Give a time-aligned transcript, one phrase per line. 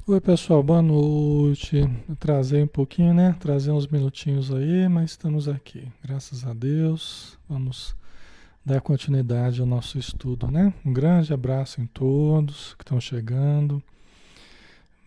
[0.00, 1.88] Oi, pessoal, boa noite.
[2.18, 3.36] Trazer um pouquinho, né?
[3.38, 5.86] Trazer uns minutinhos aí, mas estamos aqui.
[6.02, 7.38] Graças a Deus.
[7.48, 7.94] Vamos
[8.66, 10.74] dar continuidade ao nosso estudo, né?
[10.84, 13.80] Um grande abraço em todos que estão chegando.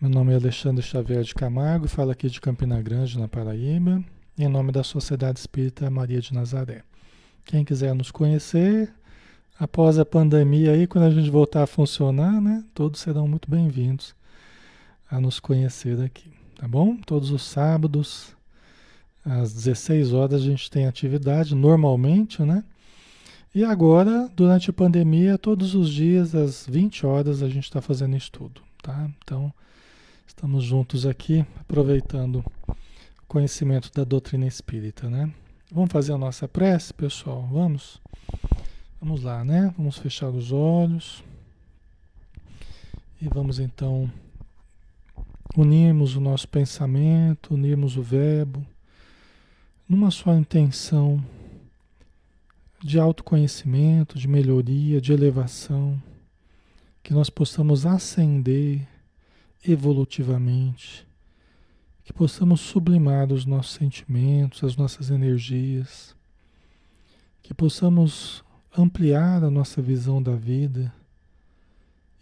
[0.00, 4.02] Meu nome é Alexandre Xavier de Camargo, falo aqui de Campina Grande, na Paraíba,
[4.38, 6.82] em nome da Sociedade Espírita Maria de Nazaré.
[7.44, 8.90] Quem quiser nos conhecer,
[9.60, 12.64] após a pandemia aí, quando a gente voltar a funcionar, né?
[12.72, 14.16] Todos serão muito bem-vindos
[15.10, 16.96] a nos conhecer aqui, tá bom?
[16.96, 18.34] Todos os sábados,
[19.24, 22.64] às 16 horas, a gente tem atividade, normalmente, né?
[23.54, 28.16] E agora, durante a pandemia, todos os dias, às 20 horas, a gente está fazendo
[28.16, 29.08] estudo, tá?
[29.24, 29.52] Então,
[30.26, 35.32] estamos juntos aqui, aproveitando o conhecimento da doutrina espírita, né?
[35.72, 37.48] Vamos fazer a nossa prece, pessoal?
[37.50, 38.00] Vamos?
[39.00, 39.72] Vamos lá, né?
[39.76, 41.24] Vamos fechar os olhos.
[43.20, 44.10] E vamos então
[45.56, 48.64] unirmos o nosso pensamento, unirmos o verbo
[49.88, 51.24] numa só intenção
[52.82, 56.00] de autoconhecimento, de melhoria, de elevação,
[57.02, 58.86] que nós possamos ascender
[59.66, 61.06] evolutivamente,
[62.04, 66.14] que possamos sublimar os nossos sentimentos, as nossas energias,
[67.42, 68.44] que possamos
[68.76, 70.92] ampliar a nossa visão da vida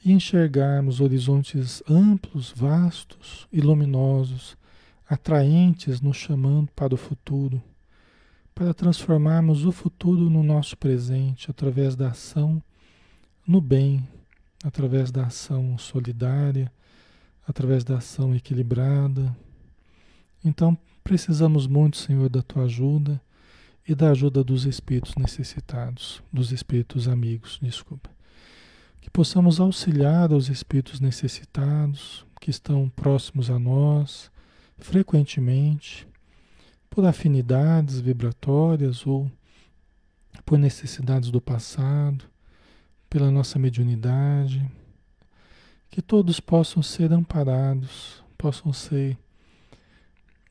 [0.05, 4.57] e enxergarmos horizontes amplos, vastos e luminosos,
[5.09, 7.63] atraentes, nos chamando para o futuro
[8.55, 12.63] para transformarmos o futuro no nosso presente através da ação
[13.47, 14.07] no bem,
[14.63, 16.73] através da ação solidária,
[17.47, 19.37] através da ação equilibrada.
[20.43, 23.21] Então, precisamos muito, Senhor, da tua ajuda
[23.87, 28.14] e da ajuda dos espíritos necessitados, dos espíritos amigos, desculpa.
[29.05, 34.31] Que possamos auxiliar os espíritos necessitados que estão próximos a nós
[34.79, 36.09] frequentemente
[36.89, 39.31] por afinidades vibratórias ou
[40.47, 42.25] por necessidades do passado,
[43.11, 44.67] pela nossa mediunidade,
[45.91, 49.19] que todos possam ser amparados, possam ser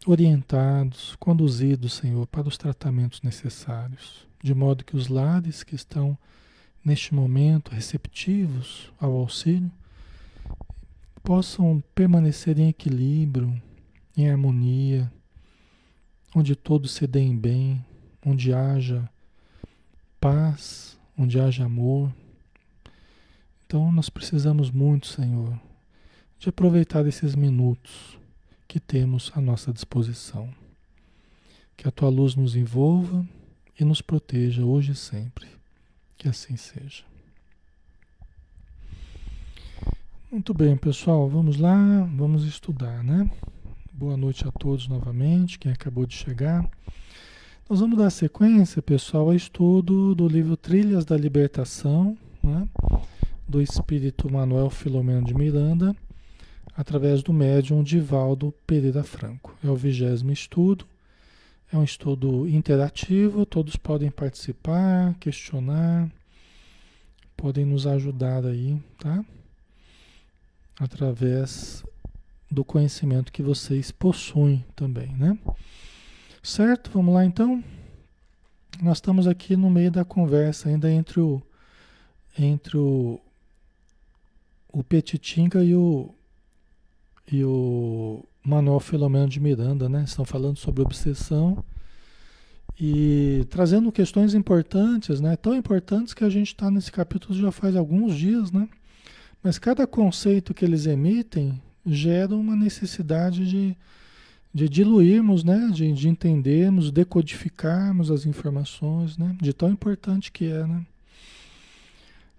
[0.06, 6.16] orientados, conduzidos, Senhor, para os tratamentos necessários, de modo que os lares que estão
[6.84, 9.72] neste momento receptivos ao auxílio
[11.24, 13.62] possam permanecer em equilíbrio,
[14.18, 15.12] em harmonia,
[16.36, 17.84] onde todos se deem bem,
[18.26, 19.10] onde haja
[20.20, 22.14] paz, onde haja amor.
[23.66, 25.58] Então nós precisamos muito, Senhor,
[26.38, 28.18] de aproveitar esses minutos
[28.68, 30.54] que temos à nossa disposição.
[31.78, 33.26] Que a tua luz nos envolva
[33.80, 35.48] e nos proteja hoje e sempre.
[36.18, 37.04] Que assim seja.
[40.32, 43.30] Muito bem, pessoal, vamos lá, vamos estudar, né?
[43.92, 46.68] Boa noite a todos novamente, quem acabou de chegar.
[47.70, 52.68] Nós vamos dar sequência, pessoal, ao estudo do livro Trilhas da Libertação, né?
[53.48, 55.96] do espírito Manuel Filomeno de Miranda,
[56.76, 59.56] através do médium Divaldo Pereira Franco.
[59.64, 60.86] É o vigésimo estudo,
[61.74, 66.08] é um estudo interativo, todos podem participar, questionar,
[67.36, 69.26] podem nos ajudar aí, tá?
[70.80, 71.84] Através
[72.50, 75.36] do conhecimento que vocês possuem também, né?
[76.44, 76.92] Certo?
[76.94, 77.64] Vamos lá então.
[78.80, 81.42] Nós estamos aqui no meio da conversa ainda entre o
[82.38, 83.20] entre o
[84.72, 86.14] o Petitinga e o
[87.32, 90.04] e o Manuel Filomeno de Miranda, né?
[90.04, 91.64] Estão falando sobre obsessão
[92.80, 95.36] e trazendo questões importantes, né?
[95.36, 98.68] Tão importantes que a gente está nesse capítulo já faz alguns dias, né?
[99.44, 103.76] Mas cada conceito que eles emitem gera uma necessidade de,
[104.54, 105.70] de diluirmos, né?
[105.74, 109.36] de, de entendermos, decodificarmos as informações, né?
[109.42, 110.66] de tão importante que é.
[110.66, 110.86] Né?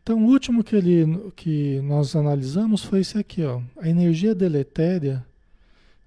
[0.02, 5.24] Então, o último que, ele, que nós analisamos foi esse aqui, ó, a energia deletéria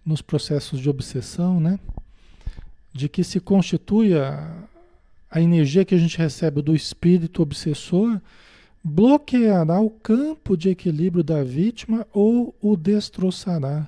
[0.07, 1.77] nos processos de obsessão, né?
[2.93, 4.55] de que se constitui a,
[5.29, 8.19] a energia que a gente recebe do espírito obsessor
[8.83, 13.87] bloqueará o campo de equilíbrio da vítima ou o destroçará,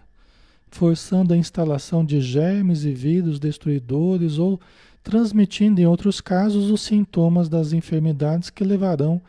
[0.70, 4.60] forçando a instalação de germes e vírus destruidores ou
[5.02, 9.22] transmitindo, em outros casos, os sintomas das enfermidades que levarão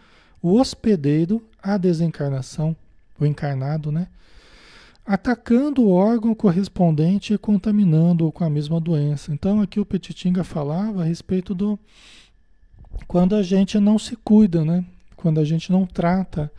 [0.42, 2.76] o hospedeiro à desencarnação,
[3.18, 4.08] o encarnado, né?
[5.12, 9.32] Atacando o órgão correspondente e contaminando-o com a mesma doença.
[9.32, 11.78] Então, aqui o Petitinga falava a respeito do.
[13.08, 14.84] Quando a gente não se cuida, né?
[15.20, 16.50] quando a gente não trata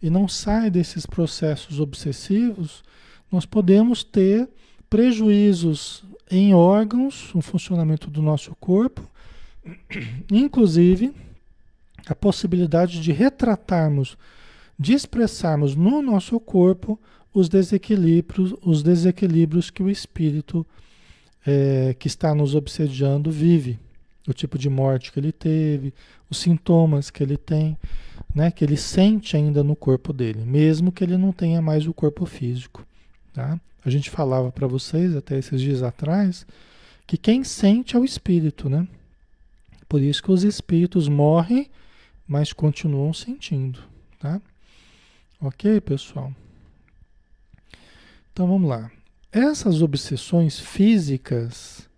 [0.00, 2.84] e não sai desses processos obsessivos,
[3.30, 4.48] nós podemos ter
[4.88, 9.02] prejuízos em órgãos, no funcionamento do nosso corpo,
[10.30, 11.12] inclusive
[12.06, 14.16] a possibilidade de retratarmos,
[14.78, 16.98] de expressarmos no nosso corpo
[17.32, 20.66] os desequilíbrios, os desequilíbrios que o espírito
[21.46, 23.78] é, que está nos obsediando vive,
[24.26, 25.94] o tipo de morte que ele teve,
[26.28, 27.76] os sintomas que ele tem,
[28.34, 31.94] né, que ele sente ainda no corpo dele, mesmo que ele não tenha mais o
[31.94, 32.86] corpo físico,
[33.32, 33.58] tá?
[33.84, 36.46] A gente falava para vocês até esses dias atrás
[37.06, 38.86] que quem sente é o espírito, né?
[39.88, 41.70] Por isso que os espíritos morrem,
[42.26, 43.80] mas continuam sentindo,
[44.18, 44.42] tá?
[45.40, 46.30] Ok, pessoal?
[48.38, 48.88] Então vamos lá.
[49.32, 51.88] Essas obsessões físicas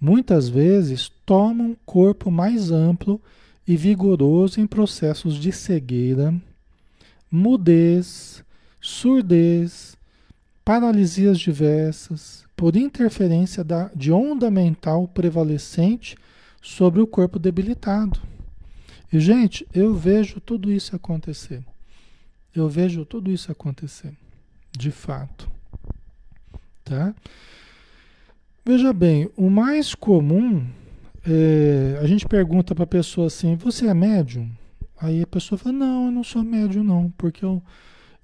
[0.00, 3.20] muitas vezes tomam corpo mais amplo
[3.66, 6.32] e vigoroso em processos de cegueira,
[7.28, 8.44] mudez,
[8.80, 9.96] surdez,
[10.64, 16.16] paralisias diversas, por interferência da, de onda mental prevalecente
[16.62, 18.20] sobre o corpo debilitado.
[19.12, 21.60] E, gente, eu vejo tudo isso acontecer.
[22.54, 24.12] Eu vejo tudo isso acontecer,
[24.78, 25.51] de fato.
[26.92, 27.14] Tá?
[28.66, 30.62] Veja bem, o mais comum,
[31.26, 34.50] é, a gente pergunta para a pessoa assim: Você é médium?
[35.00, 37.62] Aí a pessoa fala: Não, eu não sou médium, não, porque eu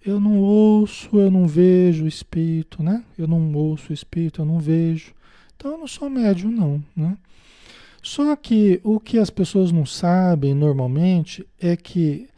[0.05, 3.03] eu não ouço, eu não vejo o espírito, né?
[3.17, 5.12] Eu não ouço o espírito, eu não vejo.
[5.56, 7.17] Então eu não sou médium, não, né?
[8.03, 12.29] Só que o que as pessoas não sabem normalmente é que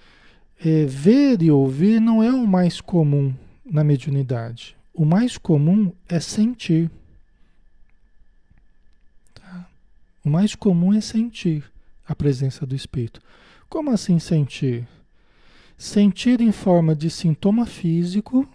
[0.64, 3.34] é, ver e ouvir não é o mais comum
[3.64, 4.79] na mediunidade.
[5.00, 6.90] O mais comum é sentir.
[9.32, 9.66] Tá?
[10.22, 11.64] O mais comum é sentir
[12.06, 13.18] a presença do espírito.
[13.66, 14.86] Como assim sentir?
[15.78, 18.46] Sentir em forma de sintoma físico,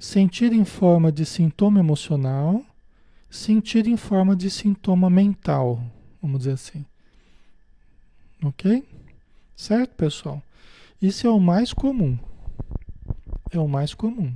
[0.00, 2.60] sentir em forma de sintoma emocional,
[3.30, 5.80] sentir em forma de sintoma mental,
[6.20, 6.84] vamos dizer assim.
[8.42, 8.84] Ok?
[9.54, 10.42] Certo, pessoal?
[11.00, 12.18] Isso é o mais comum.
[13.52, 14.34] É o mais comum.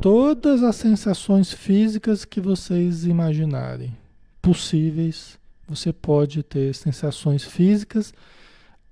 [0.00, 3.96] Todas as sensações físicas que vocês imaginarem
[4.42, 8.12] possíveis, você pode ter sensações físicas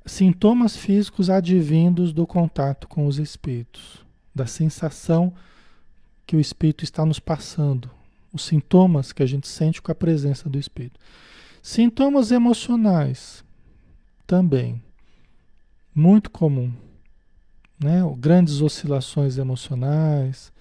[0.05, 4.05] sintomas físicos advindos do contato com os espíritos,
[4.35, 5.33] da sensação
[6.27, 7.91] que o espírito está nos passando,
[8.33, 10.99] os sintomas que a gente sente com a presença do espírito.
[11.63, 13.45] Sintomas emocionais
[14.27, 14.83] também
[15.95, 16.73] muito comum,
[17.79, 18.01] né?
[18.19, 20.52] Grandes oscilações emocionais,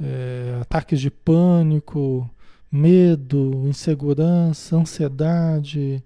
[0.00, 2.28] é, ataques de pânico,
[2.70, 6.02] medo, insegurança, ansiedade,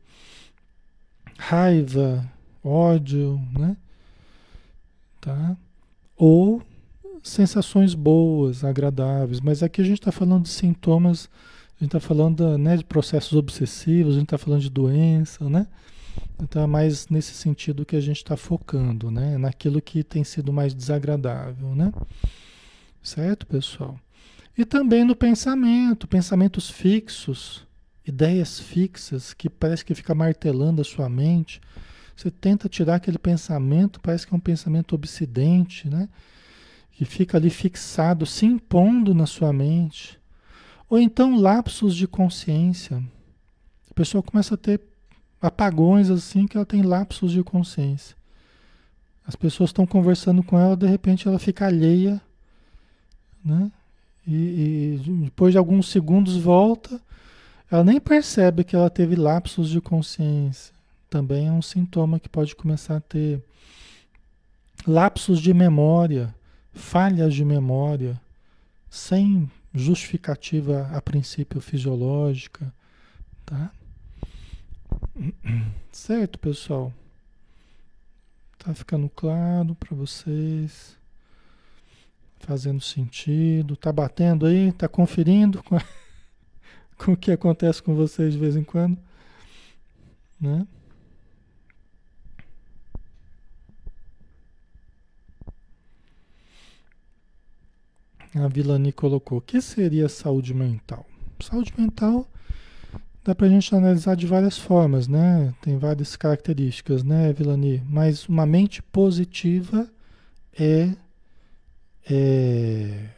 [1.39, 2.29] raiva,
[2.63, 3.77] ódio, né?
[5.21, 5.57] Tá?
[6.17, 6.63] Ou
[7.23, 11.29] sensações boas, agradáveis, mas aqui a gente está falando de sintomas,
[11.77, 15.67] a gente está falando né, de processos obsessivos, a gente está falando de doença, né?
[16.41, 19.37] Então é mais nesse sentido que a gente está focando, né?
[19.37, 21.93] Naquilo que tem sido mais desagradável, né?
[23.07, 24.01] Certo, pessoal?
[24.59, 27.65] E também no pensamento, pensamentos fixos,
[28.05, 31.61] ideias fixas que parece que fica martelando a sua mente.
[32.17, 36.09] Você tenta tirar aquele pensamento, parece que é um pensamento obsidente, né?
[36.91, 40.19] Que fica ali fixado, se impondo na sua mente.
[40.91, 43.01] Ou então lapsos de consciência.
[43.89, 44.81] A pessoa começa a ter
[45.41, 48.17] apagões assim que ela tem lapsos de consciência.
[49.25, 52.21] As pessoas estão conversando com ela, de repente ela fica alheia,
[53.47, 53.71] né?
[54.27, 57.01] E, e, depois de alguns segundos volta,
[57.71, 60.77] ela nem percebe que ela teve lapsos de consciência
[61.09, 63.43] também é um sintoma que pode começar a ter
[64.87, 66.35] lapsos de memória,
[66.73, 68.21] falhas de memória,
[68.91, 72.73] sem justificativa a princípio fisiológica,
[73.45, 73.71] tá?
[75.91, 76.93] Certo, pessoal?
[78.59, 80.96] Tá ficando claro para vocês?
[82.47, 83.77] Fazendo sentido?
[83.77, 84.71] Tá batendo aí?
[84.71, 85.83] Tá conferindo com, a,
[86.97, 88.97] com o que acontece com vocês de vez em quando?
[90.41, 90.65] Né?
[98.33, 101.05] A Vilani colocou: o que seria saúde mental?
[101.41, 102.29] Saúde mental
[103.25, 105.53] dá para a gente analisar de várias formas, né?
[105.61, 107.83] Tem várias características, né, Vilani?
[107.89, 109.91] Mas uma mente positiva
[110.57, 110.95] é,
[112.09, 113.11] é,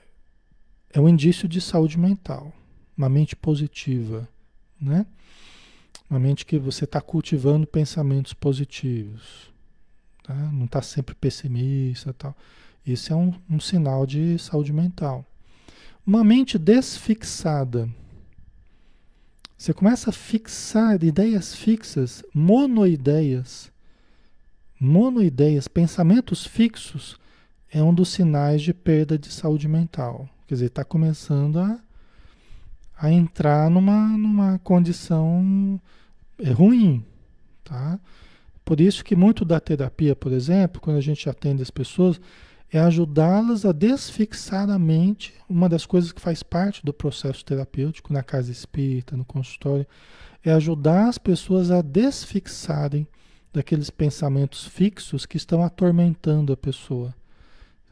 [0.93, 2.53] é um indício de saúde mental.
[2.97, 4.29] Uma mente positiva,
[4.81, 5.07] né?
[6.11, 9.53] Uma mente que você está cultivando pensamentos positivos,
[10.25, 10.35] tá?
[10.35, 12.37] Não está sempre pessimista tal.
[12.85, 15.25] Isso é um, um sinal de saúde mental.
[16.07, 17.89] Uma mente desfixada.
[19.57, 23.71] Você começa a fixar ideias fixas, monoideias.
[24.81, 27.19] Monoideias, pensamentos fixos,
[27.73, 30.29] é um dos sinais de perda de saúde mental.
[30.47, 31.79] Quer dizer, está começando a,
[32.99, 35.81] a entrar numa, numa condição
[36.39, 37.05] é, ruim,
[37.65, 37.99] tá?
[38.65, 42.21] Por isso que muito da terapia, por exemplo, quando a gente atende as pessoas,
[42.71, 48.13] é ajudá-las a desfixar a mente, uma das coisas que faz parte do processo terapêutico
[48.13, 49.87] na casa espírita, no consultório,
[50.45, 53.07] é ajudar as pessoas a desfixarem
[53.53, 57.15] daqueles pensamentos fixos que estão atormentando a pessoa.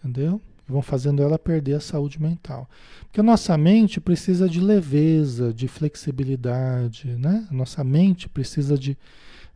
[0.06, 0.40] Entendeu?
[0.68, 2.68] E vão fazendo ela perder a saúde mental.
[3.02, 7.46] Porque a nossa mente precisa de leveza, de flexibilidade, né?
[7.50, 8.96] A nossa mente precisa de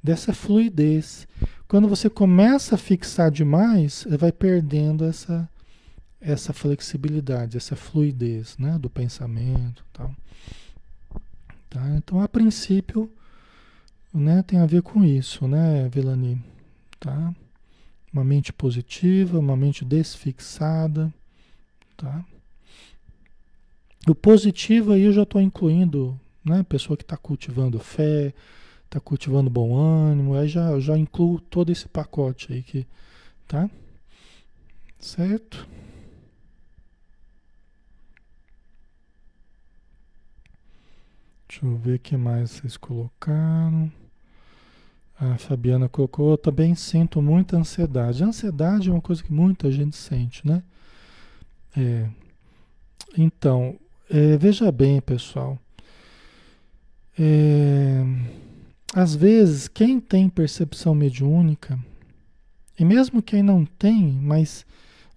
[0.02, 1.28] dessa fluidez.
[1.69, 5.49] Quando você começa a fixar demais, vai perdendo essa
[6.21, 10.14] essa flexibilidade, essa fluidez, né, do pensamento, tal.
[11.71, 11.88] Tá?
[11.97, 13.11] Então, a princípio,
[14.12, 16.38] né, tem a ver com isso, né, Vilani,
[16.99, 17.35] tá?
[18.12, 21.12] Uma mente positiva, uma mente desfixada,
[21.97, 22.25] tá?
[24.09, 28.35] O positivo aí eu já estou incluindo, né, pessoa que está cultivando fé,
[28.87, 32.87] está cultivando bom ânimo, aí já, já incluo todo esse pacote aí que,
[33.47, 33.71] tá?
[34.99, 35.69] Certo?
[41.49, 43.90] Deixa eu ver o que mais vocês colocaram.
[45.20, 48.24] A Fabiana colocou, também sinto muita ansiedade.
[48.24, 50.62] A ansiedade é uma coisa que muita gente sente, né?
[51.76, 52.08] É.
[53.18, 53.76] Então,
[54.08, 55.58] é, veja bem, pessoal.
[57.18, 58.02] É,
[58.94, 61.78] às vezes, quem tem percepção mediúnica,
[62.78, 64.64] e mesmo quem não tem, mas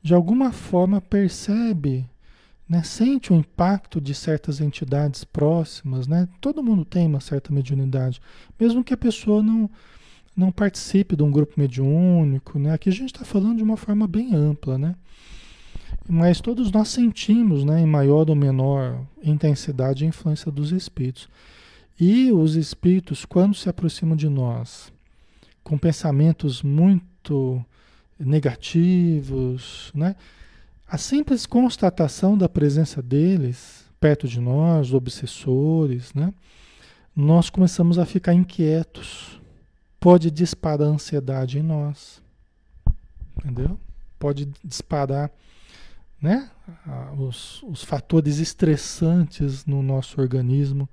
[0.02, 2.06] de alguma forma percebe,
[2.68, 6.28] né, sente o impacto de certas entidades próximas, né?
[6.40, 8.22] Todo mundo tem uma certa mediunidade,
[8.60, 9.70] mesmo que a pessoa não,
[10.36, 12.74] não participe de um grupo mediúnico, né?
[12.74, 14.96] Aqui a gente está falando de uma forma bem ampla, né?
[16.08, 21.30] Mas todos nós sentimos, né, em maior ou menor intensidade, a influência dos espíritos.
[22.00, 24.92] E os espíritos, quando se aproximam de nós
[25.64, 27.64] com pensamentos muito
[28.20, 30.16] negativos, né?
[30.94, 36.32] A simples constatação da presença deles perto de nós, obsessores, né?
[37.16, 39.42] Nós começamos a ficar inquietos.
[40.00, 42.22] Pode disparar ansiedade em nós.
[43.36, 43.80] Entendeu?
[44.20, 45.32] Pode disparar
[46.22, 46.52] né?
[47.18, 50.88] os, os fatores estressantes no nosso organismo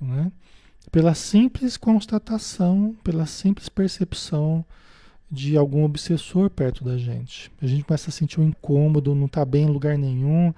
[0.00, 0.32] né?
[0.90, 4.64] pela simples constatação, pela simples percepção
[5.32, 7.50] de algum obsessor perto da gente.
[7.62, 10.52] A gente começa a sentir um incômodo, não está bem em lugar nenhum,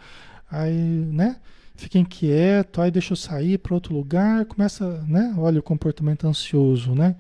[0.51, 1.37] aí, né?
[1.77, 5.33] Fica inquieto, aí deixa eu sair para outro lugar, começa, né?
[5.39, 7.15] Olha o comportamento ansioso, né?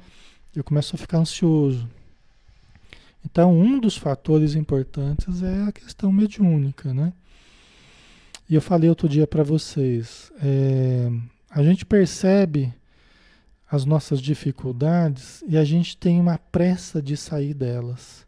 [0.54, 1.88] Eu começo a ficar ansioso.
[3.24, 7.12] Então, um dos fatores importantes é a questão mediúnica, né?
[8.50, 11.08] E eu falei outro dia para vocês, é,
[11.48, 12.74] a gente percebe
[13.70, 18.26] as nossas dificuldades e a gente tem uma pressa de sair delas.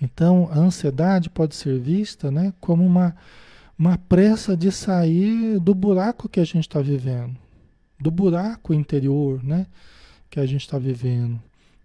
[0.00, 3.14] Então, a ansiedade pode ser vista né, como uma,
[3.78, 7.36] uma pressa de sair do buraco que a gente está vivendo,
[8.00, 9.66] do buraco interior né,
[10.28, 11.40] que a gente está vivendo.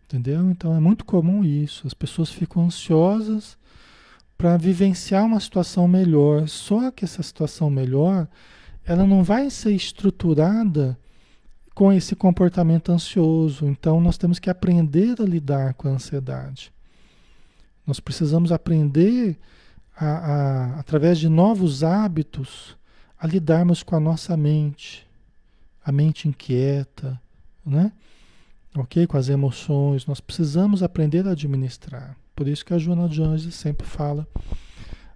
[0.06, 0.50] Entendeu?
[0.50, 1.86] Então é muito comum isso.
[1.86, 3.56] As pessoas ficam ansiosas
[4.36, 6.48] para vivenciar uma situação melhor.
[6.48, 8.28] Só que essa situação melhor
[8.84, 10.98] ela não vai ser estruturada
[11.80, 13.66] com esse comportamento ansioso.
[13.66, 16.74] Então, nós temos que aprender a lidar com a ansiedade.
[17.88, 19.40] Nós precisamos aprender,
[19.96, 22.76] a, a, através de novos hábitos,
[23.18, 25.08] a lidarmos com a nossa mente,
[25.82, 27.18] a mente inquieta,
[27.66, 27.94] né?
[28.76, 29.08] Ok?
[29.08, 30.06] Com as emoções.
[30.06, 32.18] Nós precisamos aprender a administrar.
[32.36, 34.28] Por isso que a Joana de Anjos sempre fala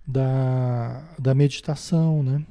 [0.08, 2.41] da, da meditação, né?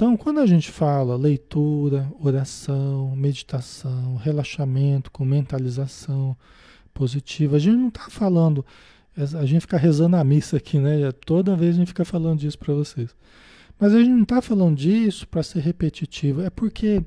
[0.00, 6.34] Então, quando a gente fala leitura, oração, meditação, relaxamento com mentalização
[6.94, 8.64] positiva, a gente não está falando,
[9.14, 11.12] a gente fica rezando a missa aqui, né?
[11.12, 13.14] Toda vez a gente fica falando disso para vocês.
[13.78, 17.04] Mas a gente não está falando disso para ser repetitivo, é porque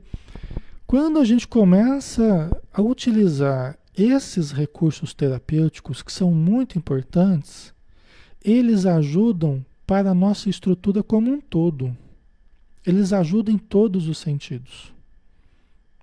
[0.85, 7.73] quando a gente começa a utilizar esses recursos terapêuticos que são muito importantes,
[8.45, 11.97] eles ajudam para a nossa estrutura como um todo.
[12.85, 14.93] Eles ajudam em todos os sentidos.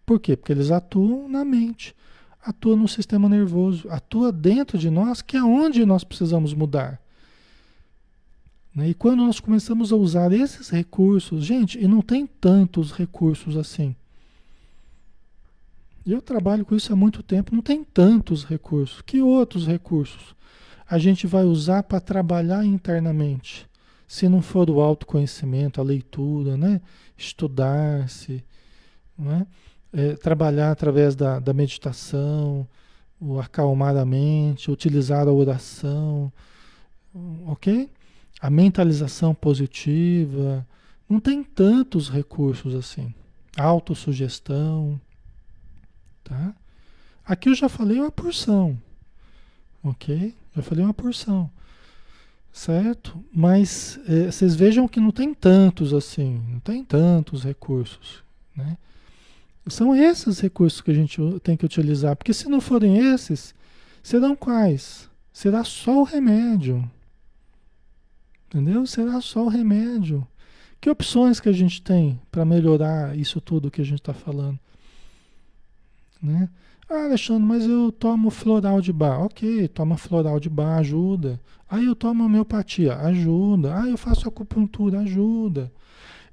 [0.05, 0.37] Por quê?
[0.37, 1.95] Porque eles atuam na mente,
[2.45, 7.01] atuam no sistema nervoso, atuam dentro de nós, que é onde nós precisamos mudar.
[8.75, 8.91] Né?
[8.91, 13.95] E quando nós começamos a usar esses recursos, gente, e não tem tantos recursos assim.
[16.07, 19.03] Eu trabalho com isso há muito tempo, não tem tantos recursos.
[19.03, 20.35] Que outros recursos
[20.89, 23.70] a gente vai usar para trabalhar internamente?
[24.11, 26.81] Se não for o autoconhecimento, a leitura, né?
[27.17, 28.43] estudar-se,
[29.17, 29.47] né?
[29.93, 32.67] é, trabalhar através da, da meditação,
[33.21, 36.33] o acalmar a mente, utilizar a oração,
[37.47, 37.89] ok?
[38.41, 40.67] A mentalização positiva,
[41.09, 43.15] não tem tantos recursos assim.
[43.57, 45.01] Autossugestão,
[46.25, 46.53] tá?
[47.25, 48.77] Aqui eu já falei uma porção,
[49.85, 50.35] ok?
[50.57, 51.49] Já falei uma porção,
[52.53, 53.23] certo?
[53.33, 58.23] Mas é, vocês vejam que não tem tantos assim, não tem tantos recursos,
[58.55, 58.77] né?
[59.69, 63.55] São esses recursos que a gente tem que utilizar, porque se não forem esses,
[64.03, 65.09] serão quais?
[65.33, 66.91] Será só o remédio.
[68.47, 68.85] Entendeu?
[68.87, 70.27] Será só o remédio.
[70.81, 74.59] Que opções que a gente tem para melhorar isso tudo que a gente está falando?
[76.21, 76.49] Né?
[76.89, 79.21] Ah, Alexandre, mas eu tomo floral de bar.
[79.23, 81.41] Ok, toma floral de bar, ajuda.
[81.71, 83.77] Aí eu tomo homeopatia, ajuda.
[83.81, 85.73] Ah, eu faço acupuntura, ajuda.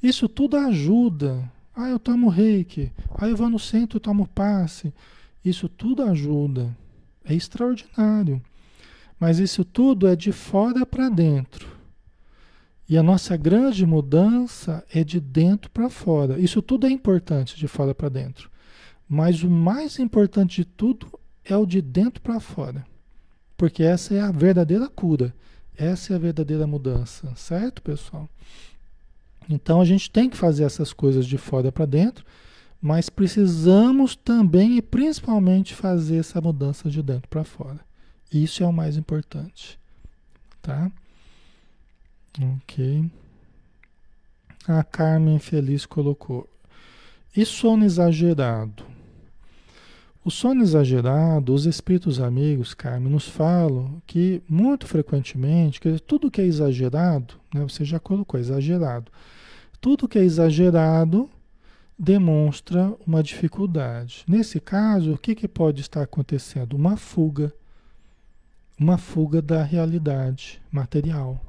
[0.02, 1.48] Isso tudo ajuda.
[1.76, 2.92] Ah, eu tomo reiki.
[3.16, 4.92] Ah, eu vou no centro tomo passe.
[5.46, 6.76] Isso tudo ajuda.
[7.24, 8.42] É extraordinário.
[9.20, 11.68] Mas isso tudo é de fora para dentro.
[12.90, 16.40] E a nossa grande mudança é de dentro para fora.
[16.40, 18.50] Isso tudo é importante de fora para dentro.
[19.08, 21.08] Mas o mais importante de tudo
[21.46, 22.86] é o de dentro para fora.
[23.58, 25.34] Porque essa é a verdadeira cura.
[25.76, 28.30] Essa é a verdadeira mudança, certo, pessoal?
[29.50, 32.26] Então a gente tem que fazer essas coisas de fora para dentro,
[32.82, 37.80] mas precisamos também e principalmente fazer essa mudança de dentro para fora.
[38.32, 39.80] Isso é o mais importante,
[40.62, 40.92] tá?
[42.40, 43.10] Ok.
[44.68, 46.48] A Carmen Feliz colocou.
[47.36, 48.84] E sono exagerado?
[50.28, 56.42] O sono exagerado, os espíritos amigos, Carmen, nos falam que muito frequentemente, que tudo que
[56.42, 59.10] é exagerado, né, você já colocou exagerado,
[59.80, 61.30] tudo que é exagerado
[61.98, 64.26] demonstra uma dificuldade.
[64.28, 66.74] Nesse caso, o que, que pode estar acontecendo?
[66.74, 67.54] Uma fuga.
[68.78, 71.40] Uma fuga da realidade material.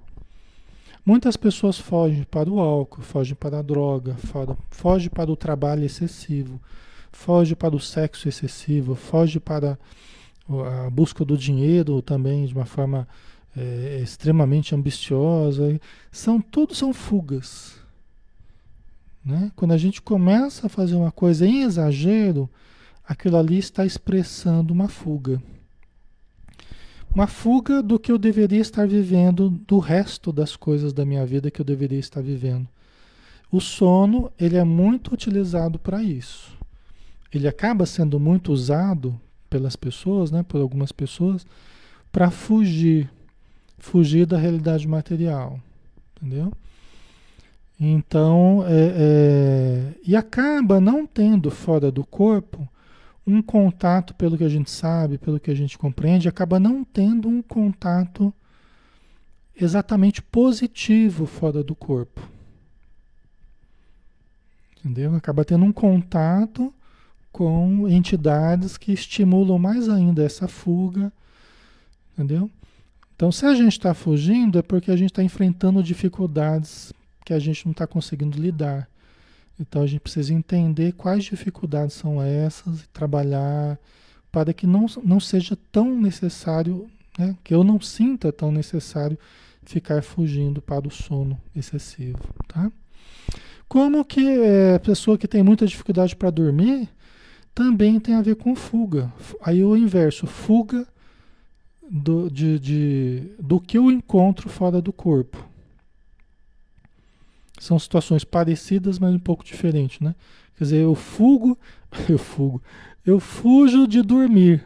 [1.04, 4.14] Muitas pessoas fogem para o álcool, fogem para a droga,
[4.70, 6.60] fogem para o trabalho excessivo,
[7.12, 9.78] fogem para o sexo excessivo, fogem para
[10.86, 13.06] a busca do dinheiro também de uma forma
[13.56, 15.80] é, extremamente ambiciosa.
[16.10, 17.76] São tudo são fugas.
[19.24, 19.52] Né?
[19.54, 22.48] Quando a gente começa a fazer uma coisa em exagero,
[23.06, 25.42] aquilo ali está expressando uma fuga.
[27.14, 31.50] Uma fuga do que eu deveria estar vivendo, do resto das coisas da minha vida
[31.50, 32.68] que eu deveria estar vivendo.
[33.50, 36.57] O sono, ele é muito utilizado para isso.
[37.32, 41.46] Ele acaba sendo muito usado pelas pessoas, né, por algumas pessoas,
[42.10, 43.10] para fugir,
[43.78, 45.60] fugir da realidade material,
[46.16, 46.52] entendeu?
[47.80, 52.68] Então, é, é, e acaba não tendo fora do corpo
[53.26, 57.28] um contato, pelo que a gente sabe, pelo que a gente compreende, acaba não tendo
[57.28, 58.32] um contato
[59.54, 62.20] exatamente positivo fora do corpo.
[64.78, 65.14] Entendeu?
[65.14, 66.72] Acaba tendo um contato
[67.38, 71.12] com entidades que estimulam mais ainda essa fuga.
[72.12, 72.50] Entendeu?
[73.14, 76.92] Então, se a gente está fugindo, é porque a gente está enfrentando dificuldades
[77.24, 78.88] que a gente não está conseguindo lidar.
[79.56, 83.78] Então a gente precisa entender quais dificuldades são essas e trabalhar
[84.32, 89.16] para que não, não seja tão necessário, né, que eu não sinta tão necessário
[89.62, 92.70] ficar fugindo para o sono excessivo, tá?
[93.68, 96.88] Como que é, pessoa que tem muita dificuldade para dormir
[97.58, 99.12] também tem a ver com fuga.
[99.42, 100.86] Aí o inverso, fuga
[101.90, 105.44] do, de, de, do que eu encontro fora do corpo.
[107.58, 110.14] São situações parecidas, mas um pouco diferentes, né?
[110.56, 111.58] Quer dizer, eu fugo,
[112.08, 112.62] eu fugo,
[113.04, 114.64] eu fujo de dormir,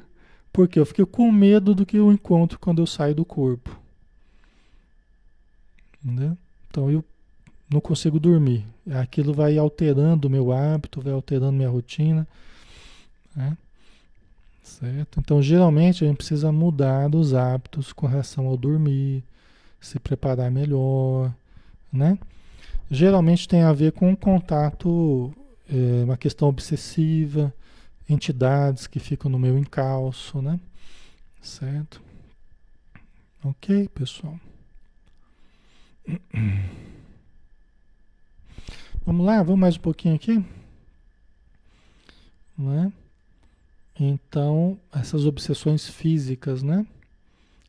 [0.53, 3.75] porque eu fico com medo do que eu encontro quando eu saio do corpo.
[6.69, 7.03] Então eu
[7.71, 8.67] não consigo dormir.
[8.91, 12.29] Aquilo vai alterando o meu hábito, vai alterando minha rotina.
[13.35, 13.57] Né?
[14.63, 15.21] Certo?
[15.21, 19.25] Então, geralmente, a gente precisa mudar dos hábitos com relação ao dormir,
[19.81, 21.35] se preparar melhor,
[21.93, 22.19] né?
[22.93, 25.33] geralmente tem a ver com contato,
[25.69, 27.53] é, uma questão obsessiva,
[28.09, 30.61] entidades que ficam no meu encalço, né?
[31.41, 32.03] Certo?
[33.43, 34.39] Ok, pessoal?
[39.05, 40.45] Vamos lá, vamos mais um pouquinho aqui.
[42.57, 42.93] Né?
[44.05, 46.85] Então, essas obsessões físicas, né?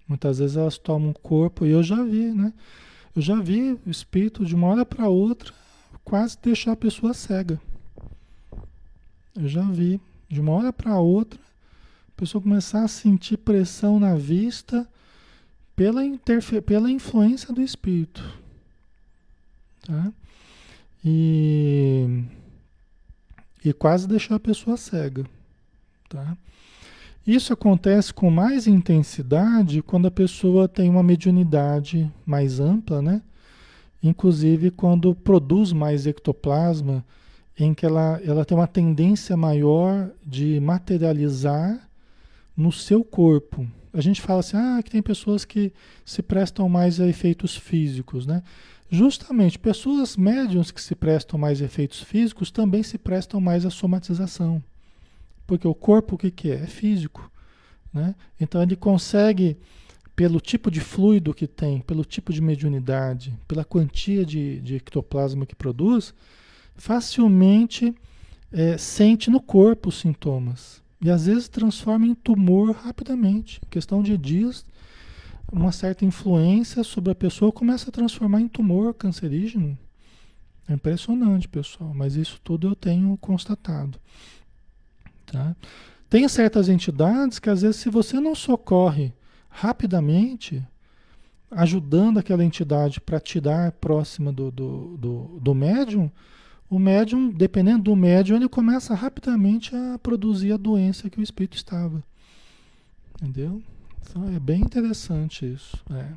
[0.07, 2.51] Muitas vezes elas tomam corpo, e eu já vi, né?
[3.15, 5.53] Eu já vi o espírito de uma hora para outra
[6.03, 7.61] quase deixar a pessoa cega.
[9.35, 11.39] Eu já vi, de uma hora para outra,
[12.07, 14.89] a pessoa começar a sentir pressão na vista
[15.75, 16.01] pela,
[16.65, 18.23] pela influência do espírito.
[19.85, 20.11] Tá?
[21.05, 22.23] E,
[23.63, 25.23] e quase deixar a pessoa cega.
[26.13, 26.37] Tá?
[27.25, 33.23] Isso acontece com mais intensidade quando a pessoa tem uma mediunidade mais ampla, né?
[34.01, 37.03] Inclusive quando produz mais ectoplasma,
[37.57, 41.89] em que ela, ela tem uma tendência maior de materializar
[42.55, 43.65] no seu corpo.
[43.91, 45.73] A gente fala assim, ah, que tem pessoas que
[46.05, 48.43] se prestam mais a efeitos físicos, né?
[48.89, 53.71] Justamente, pessoas médiums que se prestam mais a efeitos físicos também se prestam mais à
[53.71, 54.61] somatização.
[55.53, 56.63] Porque o corpo o que, que é?
[56.63, 57.31] É físico.
[57.93, 58.15] Né?
[58.41, 59.55] Então ele consegue,
[60.15, 65.45] pelo tipo de fluido que tem, pelo tipo de mediunidade, pela quantia de, de ectoplasma
[65.45, 66.11] que produz,
[66.75, 67.93] facilmente
[68.51, 70.81] é, sente no corpo os sintomas.
[70.99, 73.61] E às vezes transforma em tumor rapidamente.
[73.63, 74.65] Em questão de dias,
[75.51, 79.77] uma certa influência sobre a pessoa começa a transformar em tumor cancerígeno.
[80.67, 83.99] É impressionante, pessoal, mas isso tudo eu tenho constatado.
[85.33, 85.55] Tá?
[86.09, 89.11] Tem certas entidades que, às vezes, se você não socorre
[89.49, 90.63] rapidamente,
[91.49, 96.11] ajudando aquela entidade para tirar próxima do, do, do, do médium,
[96.69, 101.57] o médium, dependendo do médium, ele começa rapidamente a produzir a doença que o espírito
[101.57, 102.03] estava.
[103.15, 103.61] Entendeu?
[104.01, 105.83] Então é bem interessante isso.
[105.91, 106.07] É.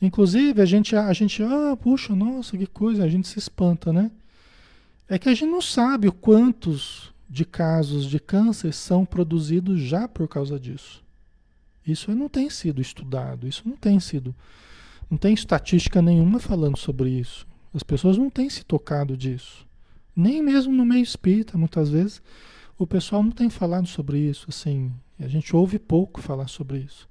[0.00, 4.10] Inclusive, a gente, a gente, ah, puxa, nossa, que coisa, a gente se espanta, né?
[5.08, 10.26] É que a gente não sabe quantos de casos de câncer são produzidos já por
[10.26, 11.02] causa disso.
[11.86, 14.34] Isso não tem sido estudado, isso não tem sido.
[15.10, 17.46] Não tem estatística nenhuma falando sobre isso.
[17.72, 19.66] As pessoas não têm se tocado disso.
[20.14, 22.22] Nem mesmo no meio espírita, muitas vezes,
[22.78, 24.46] o pessoal não tem falado sobre isso.
[24.48, 27.08] Assim, a gente ouve pouco falar sobre isso.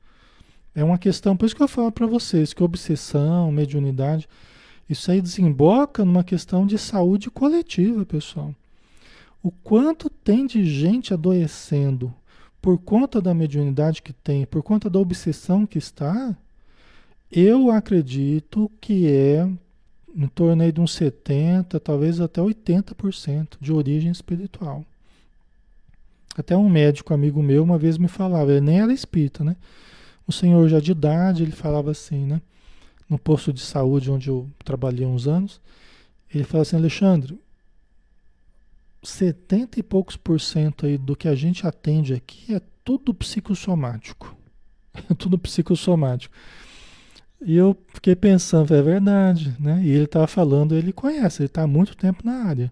[0.75, 4.27] É uma questão, por isso que eu falo para vocês que obsessão, mediunidade,
[4.87, 8.53] isso aí desemboca numa questão de saúde coletiva, pessoal.
[9.41, 12.13] O quanto tem de gente adoecendo
[12.61, 16.35] por conta da mediunidade que tem, por conta da obsessão que está,
[17.31, 19.47] eu acredito que é
[20.15, 24.83] em torno aí de uns 70, talvez até 80% de origem espiritual.
[26.35, 29.55] Até um médico amigo meu uma vez me falava, ele nem era espírita, né?
[30.27, 32.41] O senhor já de idade, ele falava assim, né?
[33.09, 35.61] No posto de saúde onde eu trabalhei uns anos,
[36.33, 37.39] ele falava assim, Alexandre,
[39.03, 44.35] 70 e poucos por cento aí do que a gente atende aqui é tudo psicossomático.
[45.09, 46.33] É tudo psicossomático.
[47.41, 49.81] E eu fiquei pensando, é verdade, né?
[49.83, 52.71] E ele estava falando, ele conhece, ele está há muito tempo na área.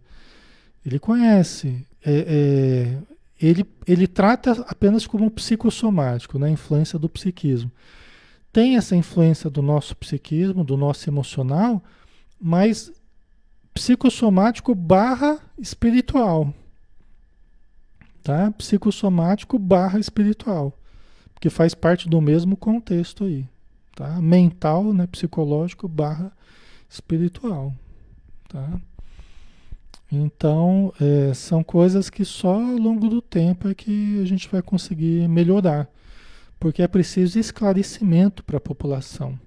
[0.84, 1.86] Ele conhece.
[2.04, 2.98] É, é,
[3.40, 6.50] ele, ele trata apenas como psicossomático, né?
[6.50, 7.72] Influência do psiquismo.
[8.52, 11.84] Tem essa influência do nosso psiquismo, do nosso emocional,
[12.42, 12.92] mas
[13.76, 16.52] psicossomático barra espiritual.
[18.24, 18.50] Tá?
[18.52, 20.74] Psicossomático barra espiritual.
[21.34, 23.46] Porque faz parte do mesmo contexto aí.
[23.94, 24.20] Tá?
[24.22, 25.06] Mental, né?
[25.06, 26.32] psicológico barra
[26.90, 27.74] espiritual.
[28.48, 28.80] Tá?
[30.10, 34.62] Então, é, são coisas que só ao longo do tempo é que a gente vai
[34.62, 35.90] conseguir melhorar.
[36.58, 39.38] Porque é preciso esclarecimento para a população.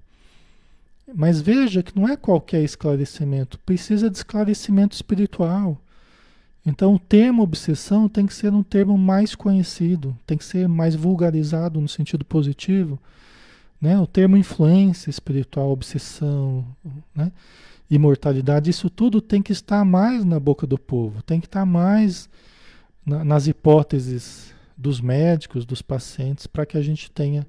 [1.15, 5.81] Mas veja que não é qualquer esclarecimento, precisa de esclarecimento espiritual.
[6.65, 10.93] Então, o termo obsessão tem que ser um termo mais conhecido, tem que ser mais
[10.93, 12.99] vulgarizado no sentido positivo.
[13.81, 13.97] Né?
[13.99, 16.65] O termo influência espiritual, obsessão,
[17.15, 17.31] né?
[17.89, 22.29] imortalidade, isso tudo tem que estar mais na boca do povo, tem que estar mais
[23.05, 27.47] na, nas hipóteses dos médicos, dos pacientes, para que a gente tenha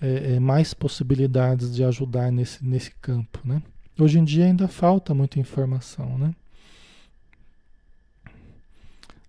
[0.00, 3.62] é, é, mais possibilidades de ajudar nesse, nesse campo, né?
[3.98, 6.34] Hoje em dia ainda falta muita informação, né?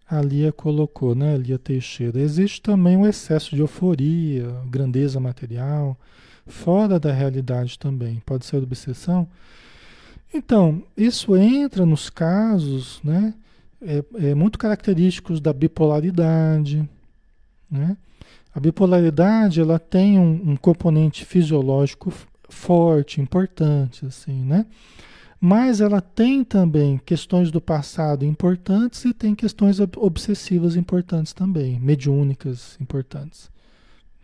[0.08, 2.19] A Lia colocou, né, Lia Teixeira.
[2.19, 5.97] Existe também o excesso de euforia, grandeza material,
[6.47, 8.21] fora da realidade também.
[8.25, 9.27] Pode ser obsessão.
[10.34, 13.34] Então, isso entra nos casos, né,
[13.82, 16.88] é, é muito característicos da bipolaridade,
[17.69, 17.97] né?
[18.59, 22.11] A bipolaridade ela tem um, um componente fisiológico
[22.49, 24.65] forte, importante, assim, né?
[25.39, 32.75] Mas ela tem também questões do passado importantes e tem questões obsessivas importantes também, mediúnicas
[32.81, 33.49] importantes,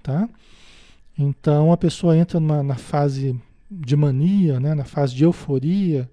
[0.04, 0.28] tá?
[1.18, 3.40] Então a pessoa entra numa, na fase
[3.72, 6.12] de mania, né, na fase de euforia.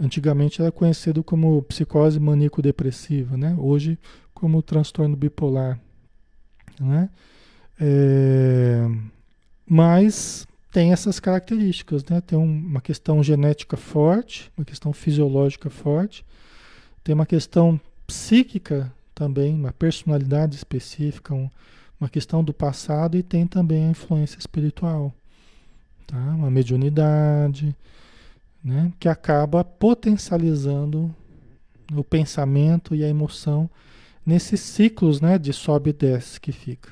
[0.00, 3.54] Antigamente era conhecido como psicose maníaco-depressiva, né?
[3.58, 3.98] Hoje
[4.32, 5.78] como transtorno bipolar,
[6.80, 7.10] né?
[7.80, 8.88] É,
[9.66, 12.20] mas tem essas características, né?
[12.20, 16.24] Tem uma questão genética forte, uma questão fisiológica forte,
[17.02, 21.48] tem uma questão psíquica também, uma personalidade específica, um,
[22.00, 25.12] uma questão do passado e tem também a influência espiritual,
[26.06, 26.18] tá?
[26.18, 27.74] Uma mediunidade,
[28.62, 28.92] né?
[28.98, 31.14] Que acaba potencializando
[31.94, 33.70] o pensamento e a emoção
[34.26, 35.38] nesses ciclos, né?
[35.38, 36.90] De sobe e desce que fica.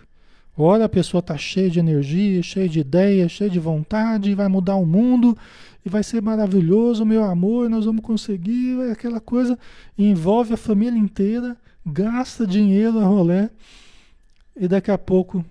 [0.64, 4.76] Olha, a pessoa está cheia de energia, cheia de ideia, cheia de vontade, vai mudar
[4.76, 5.36] o mundo
[5.84, 9.58] e vai ser maravilhoso, meu amor, nós vamos conseguir, aquela coisa
[9.98, 13.50] envolve a família inteira, gasta dinheiro a rolé
[14.56, 15.44] e daqui a pouco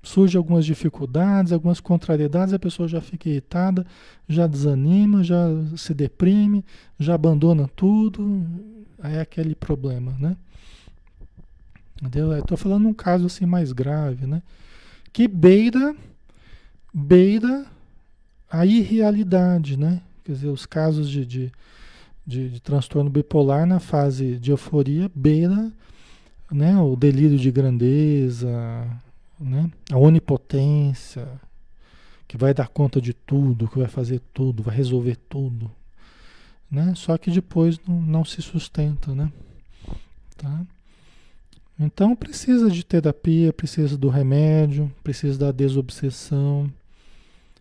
[0.00, 3.84] surgem algumas dificuldades, algumas contrariedades, a pessoa já fica irritada,
[4.28, 6.64] já desanima, já se deprime,
[7.00, 8.46] já abandona tudo,
[9.00, 10.36] aí é aquele problema, né?
[12.04, 12.36] Entendeu?
[12.36, 14.42] Estou falando um caso assim mais grave, né?
[15.12, 15.94] Que beira,
[16.92, 17.66] beira
[18.50, 20.02] a irrealidade, né?
[20.24, 21.52] Quer dizer, os casos de, de,
[22.26, 25.72] de, de transtorno bipolar na fase de euforia beira
[26.50, 28.48] né, o delírio de grandeza,
[29.40, 31.28] né, a onipotência,
[32.28, 35.70] que vai dar conta de tudo, que vai fazer tudo, vai resolver tudo.
[36.70, 36.94] Né?
[36.96, 39.30] Só que depois não, não se sustenta, né?
[40.36, 40.64] Tá?
[41.78, 46.72] Então precisa de terapia, precisa do remédio, precisa da desobsessão.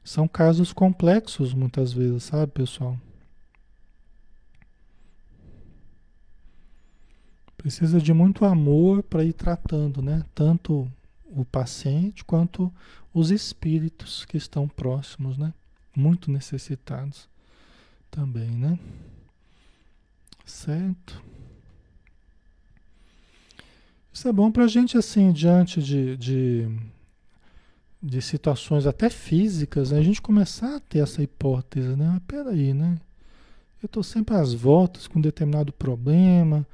[0.04, 2.97] São casos complexos muitas vezes, sabe, pessoal?
[7.58, 10.26] Precisa de muito amor para ir tratando, né?
[10.36, 10.91] Tanto
[11.26, 12.71] o paciente quanto
[13.13, 15.54] os espíritos que estão próximos, né?
[15.95, 17.30] Muito necessitados
[18.12, 18.78] também, né?
[20.45, 21.23] Certo?
[24.13, 26.69] Isso é bom para a gente, assim, diante de, de,
[27.99, 29.97] de, situações até físicas, né?
[29.97, 32.12] a gente começar a ter essa hipótese, né?
[32.13, 32.99] Mas peraí, né?
[33.82, 36.65] Eu estou sempre às voltas com um determinado problema,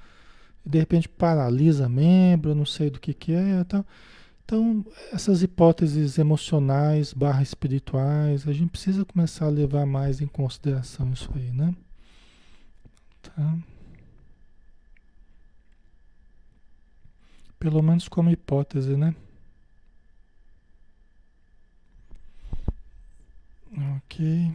[0.66, 3.86] de repente paralisa membro, não sei do que que é, então,
[4.46, 11.12] então essas hipóteses emocionais barra espirituais, a gente precisa começar a levar mais em consideração
[11.14, 11.74] isso aí, né?
[13.22, 13.58] Tá?
[17.60, 19.14] Pelo menos como hipótese, né?
[23.98, 24.52] Ok.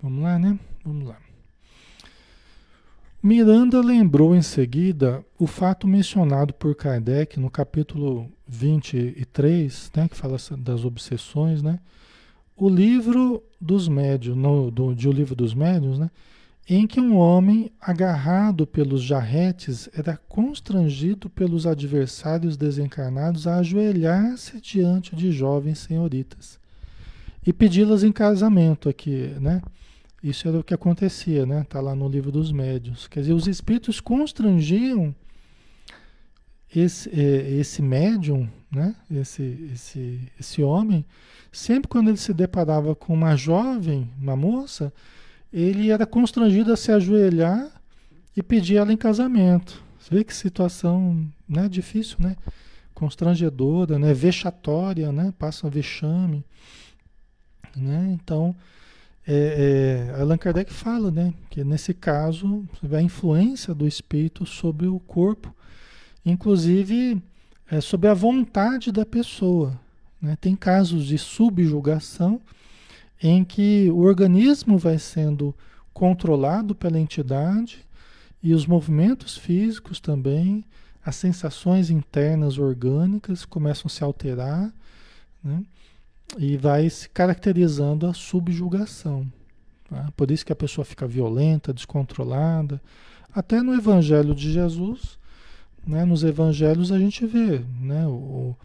[0.00, 0.58] Vamos lá, né?
[0.84, 1.18] Vamos lá.
[3.22, 10.36] Miranda lembrou em seguida o fato mencionado por Kardec no capítulo 23, né, que fala
[10.58, 11.78] das obsessões, né?
[12.56, 16.10] O livro dos médios, no, do, de O Livro dos Médios, né?
[16.68, 25.14] Em que um homem agarrado pelos jarretes era constrangido pelos adversários desencarnados a ajoelhar-se diante
[25.14, 26.58] de jovens senhoritas
[27.46, 29.60] e pedi-las em casamento aqui, né?
[30.22, 31.66] Isso era o que acontecia, né?
[31.68, 33.06] Tá lá no livro dos médios.
[33.06, 35.14] Quer dizer, os espíritos constrangiam
[36.74, 38.94] esse, é, esse médium, né?
[39.10, 41.04] Esse, esse, esse homem,
[41.52, 44.92] sempre quando ele se deparava com uma jovem, uma moça,
[45.52, 47.68] ele era constrangido a se ajoelhar
[48.36, 49.82] e pedir ela em casamento.
[49.98, 51.68] Você vê que situação, né?
[51.68, 52.36] Difícil, né?
[52.92, 54.12] Constrangedora, né?
[54.12, 55.32] Vexatória, né?
[55.38, 56.44] Passa um vexame,
[57.76, 58.10] né?
[58.12, 58.54] Então
[59.26, 65.00] é, é, Allan Kardec fala, né, que nesse caso a influência do espírito sobre o
[65.00, 65.54] corpo,
[66.24, 67.22] inclusive
[67.70, 69.78] é, sobre a vontade da pessoa.
[70.20, 70.36] Né?
[70.40, 72.40] Tem casos de subjugação
[73.22, 75.54] em que o organismo vai sendo
[75.92, 77.86] controlado pela entidade
[78.42, 80.64] e os movimentos físicos também,
[81.04, 84.72] as sensações internas orgânicas começam a se alterar,
[85.42, 85.62] né?
[86.38, 89.30] E vai se caracterizando a subjugação.
[89.88, 90.10] Tá?
[90.16, 92.82] Por isso que a pessoa fica violenta, descontrolada.
[93.32, 95.18] Até no Evangelho de Jesus,
[95.86, 98.56] né, nos Evangelhos a gente vê né, o,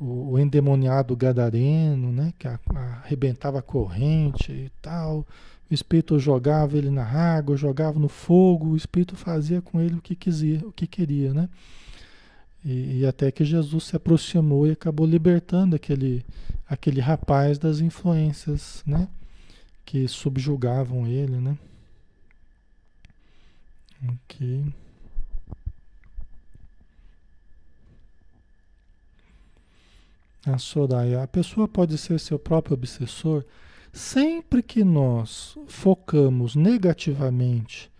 [0.00, 2.32] o, o endemoniado gadareno, né?
[2.38, 5.26] Que arrebentava a corrente e tal.
[5.70, 10.02] O espírito jogava ele na água, jogava no fogo, o espírito fazia com ele o
[10.02, 11.48] que quisia, o que queria, né?
[12.64, 16.24] E, e, até que Jesus se aproximou e acabou libertando aquele,
[16.66, 19.08] aquele rapaz das influências, né?
[19.84, 21.58] Que subjugavam ele, né?
[24.08, 24.64] Ok.
[30.46, 33.44] A Soraya, a pessoa pode ser seu próprio obsessor
[33.92, 37.90] sempre que nós focamos negativamente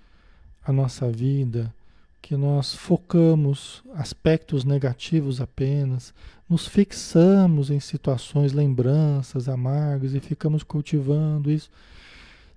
[0.66, 1.72] a nossa vida,
[2.20, 6.12] que nós focamos aspectos negativos apenas,
[6.48, 11.70] nos fixamos em situações, lembranças amargas e ficamos cultivando isso,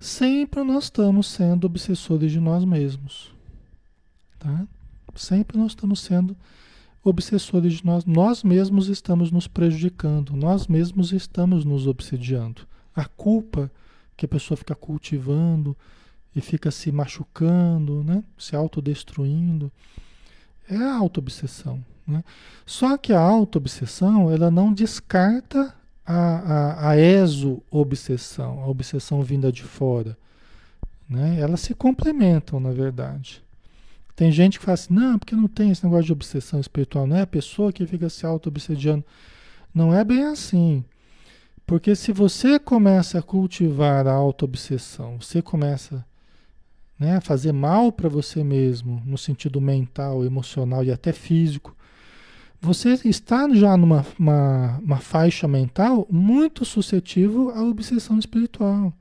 [0.00, 3.30] sempre nós estamos sendo obsessores de nós mesmos.
[4.38, 4.66] Tá?
[5.14, 6.36] Sempre nós estamos sendo
[7.08, 12.62] obsessores de nós, nós mesmos estamos nos prejudicando, nós mesmos estamos nos obsediando.
[12.94, 13.70] A culpa
[14.16, 15.76] que a pessoa fica cultivando
[16.34, 18.22] e fica se machucando, né?
[18.36, 19.72] se autodestruindo,
[20.68, 21.84] é a autoobsessão.
[22.06, 22.22] Né?
[22.66, 29.62] Só que a autoobsessão ela não descarta a, a, a exo-obsessão, a obsessão vinda de
[29.62, 30.16] fora.
[31.08, 31.40] Né?
[31.40, 33.42] Elas se complementam, na verdade.
[34.18, 37.14] Tem gente que fala assim, não, porque não tem esse negócio de obsessão espiritual, não
[37.14, 39.04] é a pessoa que fica se auto-obsediando.
[39.72, 40.84] Não é bem assim.
[41.64, 46.04] Porque se você começa a cultivar a auto-obsessão, você começa
[46.98, 51.76] né, a fazer mal para você mesmo, no sentido mental, emocional e até físico,
[52.60, 58.92] você está já numa uma, uma faixa mental muito suscetível à obsessão espiritual.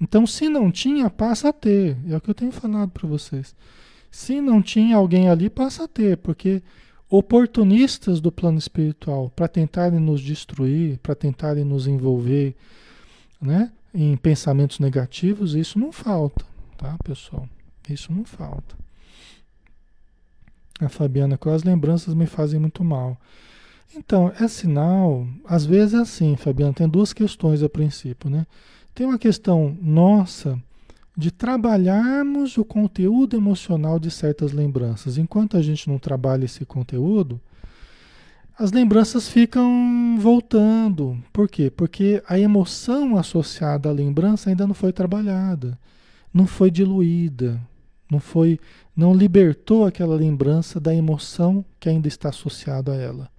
[0.00, 1.98] Então, se não tinha, passa a ter.
[2.08, 3.54] É o que eu tenho falado para vocês.
[4.10, 6.62] Se não tinha alguém ali, passa a ter, porque
[7.08, 12.54] oportunistas do plano espiritual para tentarem nos destruir, para tentarem nos envolver,
[13.40, 16.44] né, em pensamentos negativos, isso não falta,
[16.76, 17.48] tá, pessoal?
[17.88, 18.76] Isso não falta.
[20.80, 23.20] A Fabiana, quais lembranças me fazem muito mal?
[23.94, 28.46] Então, é sinal, às vezes é assim, Fabiana, tem duas questões a princípio, né?
[28.94, 30.60] Tem uma questão nossa
[31.16, 35.18] de trabalharmos o conteúdo emocional de certas lembranças.
[35.18, 37.40] Enquanto a gente não trabalha esse conteúdo,
[38.58, 41.22] as lembranças ficam voltando.
[41.32, 41.70] Por quê?
[41.70, 45.78] Porque a emoção associada à lembrança ainda não foi trabalhada,
[46.32, 47.60] não foi diluída,
[48.10, 48.60] não foi,
[48.94, 53.30] não libertou aquela lembrança da emoção que ainda está associada a ela.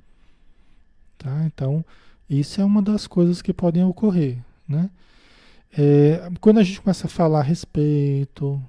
[1.17, 1.43] Tá?
[1.45, 1.85] Então,
[2.27, 4.89] isso é uma das coisas que podem ocorrer, né?
[5.77, 8.61] É, quando a gente começa a falar a respeito,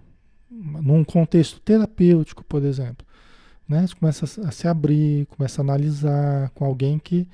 [0.51, 3.07] num contexto terapêutico, por exemplo,
[3.69, 3.87] né?
[3.87, 7.27] Você começa a, se abrir, começa a analisar com alguém que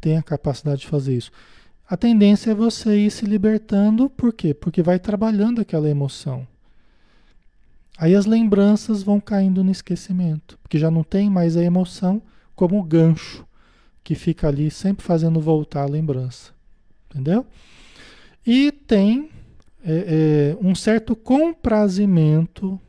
[0.00, 1.30] tem a capacidade de fazer isso.
[1.88, 4.52] A tendência é você ir se libertando, por quê?
[4.54, 6.46] Porque vai trabalhando aquela emoção.
[7.96, 12.20] Aí as lembranças vão caindo no esquecimento, porque já não tem mais a emoção
[12.56, 13.46] como gancho
[14.02, 16.52] que fica ali sempre fazendo voltar a lembrança.
[17.10, 17.46] Entendeu?
[18.46, 19.30] E tem
[19.84, 22.80] é, é, um certo comprazimento.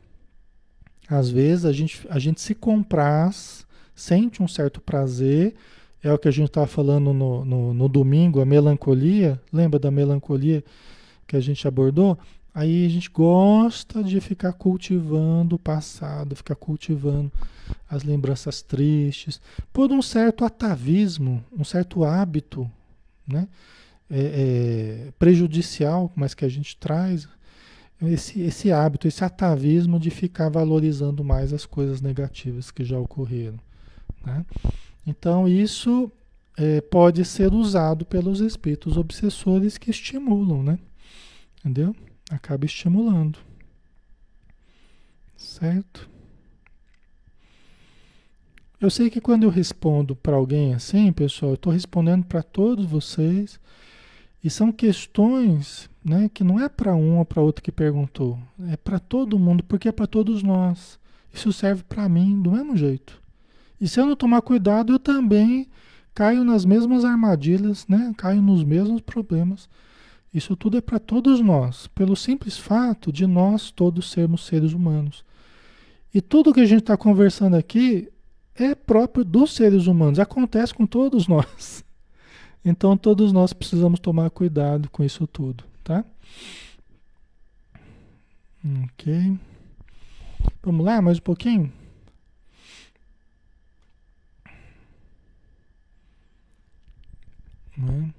[1.08, 5.54] Às vezes a gente, a gente se compraz, sente um certo prazer.
[6.02, 9.40] É o que a gente estava falando no, no, no domingo, a melancolia.
[9.52, 10.62] Lembra da melancolia
[11.26, 12.18] que a gente abordou?
[12.54, 17.30] Aí a gente gosta de ficar cultivando o passado, ficar cultivando
[17.88, 19.40] as lembranças tristes,
[19.72, 22.70] por um certo atavismo, um certo hábito,
[23.28, 23.46] né?
[24.10, 27.28] É, é, prejudicial, mas que a gente traz,
[28.02, 33.58] esse, esse hábito, esse atavismo de ficar valorizando mais as coisas negativas que já ocorreram.
[34.24, 34.44] Né?
[35.06, 36.10] Então, isso
[36.56, 40.78] é, pode ser usado pelos espíritos obsessores que estimulam, né?
[41.58, 41.94] Entendeu?
[42.30, 43.38] Acaba estimulando.
[45.36, 46.08] Certo?
[48.80, 52.84] Eu sei que quando eu respondo para alguém assim, pessoal, eu estou respondendo para todos
[52.84, 53.58] vocês
[54.42, 58.76] e são questões né, que não é para um ou para outro que perguntou, é
[58.76, 60.98] para todo mundo, porque é para todos nós.
[61.32, 63.20] Isso serve para mim do mesmo jeito.
[63.80, 65.68] E se eu não tomar cuidado, eu também
[66.14, 68.12] caio nas mesmas armadilhas, né?
[68.16, 69.68] caio nos mesmos problemas.
[70.32, 75.24] Isso tudo é para todos nós, pelo simples fato de nós todos sermos seres humanos.
[76.14, 78.08] E tudo que a gente está conversando aqui
[78.54, 81.84] é próprio dos seres humanos, acontece com todos nós.
[82.68, 86.04] Então todos nós precisamos tomar cuidado com isso tudo, tá?
[88.82, 89.38] Ok.
[90.64, 91.72] Vamos lá, mais um pouquinho?
[97.78, 98.12] Né?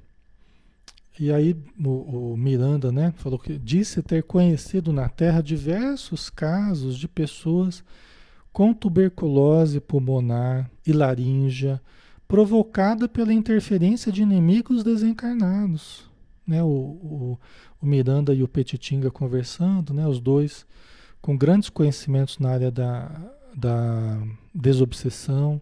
[1.19, 6.97] E aí o, o, Miranda né, falou que disse ter conhecido na Terra diversos casos
[6.97, 7.83] de pessoas
[8.53, 11.81] com tuberculose pulmonar e laríngea
[12.27, 16.05] provocada pela interferência de inimigos desencarnados.
[16.45, 17.39] Né, o, o,
[17.81, 20.65] o Miranda e o Petitinga conversando, né, os dois
[21.21, 23.11] com grandes conhecimentos na área da,
[23.53, 24.17] da
[24.55, 25.61] desobsessão,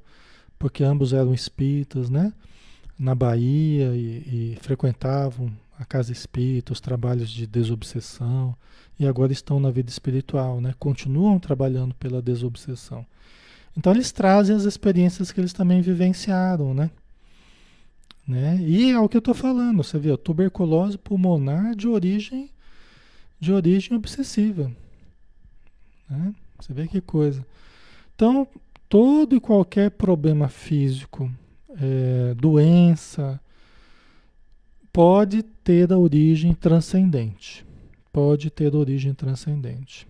[0.60, 2.32] porque ambos eram espíritas, né?
[2.98, 8.56] na Bahia e, e, frequentavam a casa espírita, os trabalhos de desobsessão
[8.98, 10.74] e agora estão na vida espiritual, né?
[10.80, 13.06] Continuam trabalhando pela desobsessão.
[13.78, 16.90] Então eles trazem as experiências que eles também vivenciaram, né?
[18.28, 18.58] né?
[18.62, 22.50] E é o que eu estou falando, você viu, tuberculose pulmonar de origem
[23.38, 24.72] de origem obsessiva,
[26.10, 26.34] né?
[26.58, 27.46] Você vê que coisa.
[28.16, 28.48] Então
[28.88, 31.30] todo e qualquer problema físico
[31.80, 33.40] é, doença,
[34.92, 37.66] pode ter a origem transcendente.
[38.12, 40.08] Pode ter origem transcendente.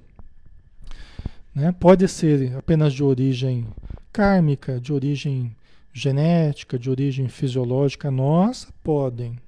[1.55, 1.71] Né?
[1.71, 3.65] Pode ser apenas de origem
[4.11, 5.55] kármica, de origem
[5.93, 9.39] genética, de origem fisiológica nossa, podem,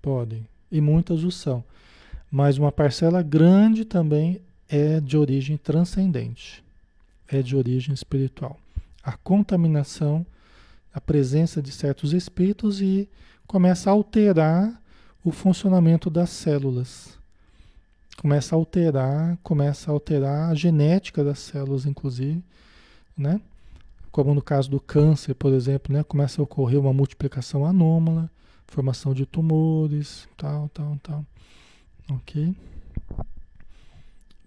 [0.00, 1.62] podem, e muitas o são.
[2.30, 6.64] Mas uma parcela grande também é de origem transcendente,
[7.28, 8.58] é de origem espiritual.
[9.02, 10.24] A contaminação
[10.92, 13.08] a presença de certos espíritos e
[13.46, 14.80] começa a alterar
[15.24, 17.18] o funcionamento das células.
[18.16, 22.42] Começa a alterar, começa a alterar a genética das células, inclusive,
[23.16, 23.40] né?
[24.10, 26.02] Como no caso do câncer, por exemplo, né?
[26.02, 28.30] Começa a ocorrer uma multiplicação anômala,
[28.66, 31.24] formação de tumores, tal, tal, tal.
[32.10, 32.54] Ok?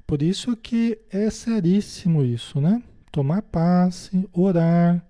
[0.05, 2.83] Por isso que é seríssimo isso, né?
[3.11, 5.03] Tomar passe, orar,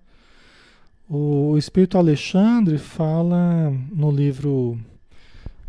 [1.08, 4.78] o Espírito Alexandre fala no livro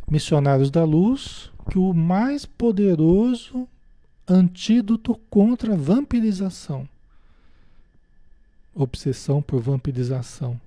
[0.10, 3.68] Missionários da Luz que o mais poderoso
[4.28, 6.88] antídoto contra a vampirização,
[8.74, 10.60] obsessão por vampirização,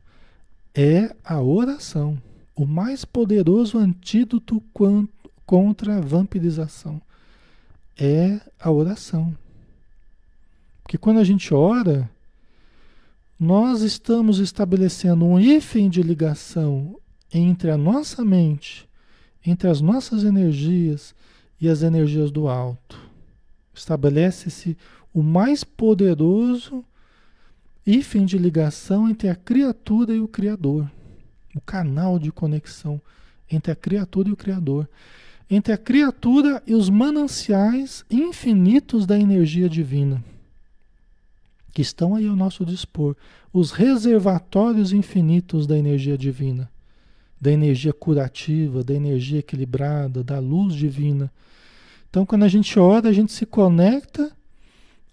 [0.75, 2.21] é a oração.
[2.55, 4.63] O mais poderoso antídoto
[5.47, 7.01] contra a vampirização
[7.97, 9.37] é a oração.
[10.83, 12.11] Porque quando a gente ora,
[13.39, 16.99] nós estamos estabelecendo um hífen de ligação
[17.33, 18.88] entre a nossa mente,
[19.51, 21.15] entre as nossas energias
[21.61, 22.99] e as energias do alto.
[23.75, 24.77] Estabelece-se
[25.13, 26.85] o mais poderoso
[27.87, 30.91] hífen de ligação entre a criatura e o Criador.
[31.55, 33.01] O canal de conexão
[33.51, 34.89] entre a criatura e o Criador.
[35.51, 40.23] Entre a criatura e os mananciais infinitos da energia divina
[41.79, 43.15] que estão aí ao nosso dispor,
[43.53, 46.69] os reservatórios infinitos da energia divina,
[47.41, 51.31] da energia curativa, da energia equilibrada, da luz divina.
[52.11, 54.33] Então, quando a gente ora, a gente se conecta,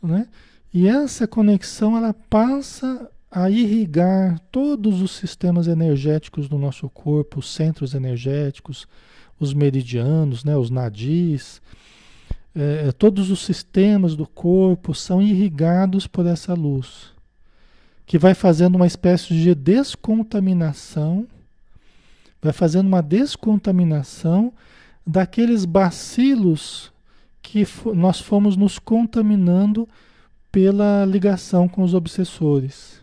[0.01, 0.28] né?
[0.73, 7.53] E essa conexão ela passa a irrigar todos os sistemas energéticos do nosso corpo, os
[7.53, 8.88] centros energéticos,
[9.39, 11.61] os meridianos, né, os nadis,
[12.55, 17.13] é, é, todos os sistemas do corpo são irrigados por essa luz,
[18.05, 21.28] que vai fazendo uma espécie de descontaminação,
[22.46, 24.54] vai fazendo uma descontaminação
[25.06, 26.91] daqueles bacilos
[27.41, 29.88] que nós fomos nos contaminando
[30.52, 33.02] pela ligação com os obsessores.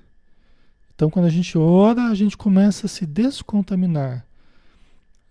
[0.95, 4.25] Então, quando a gente ora, a gente começa a se descontaminar,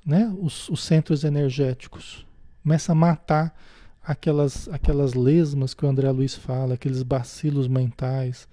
[0.05, 0.34] né?
[0.39, 2.26] Os, os centros energéticos,
[2.64, 3.55] começa a matar
[4.03, 8.47] aquelas, aquelas lesmas que o André Luiz fala, aqueles bacilos mentais,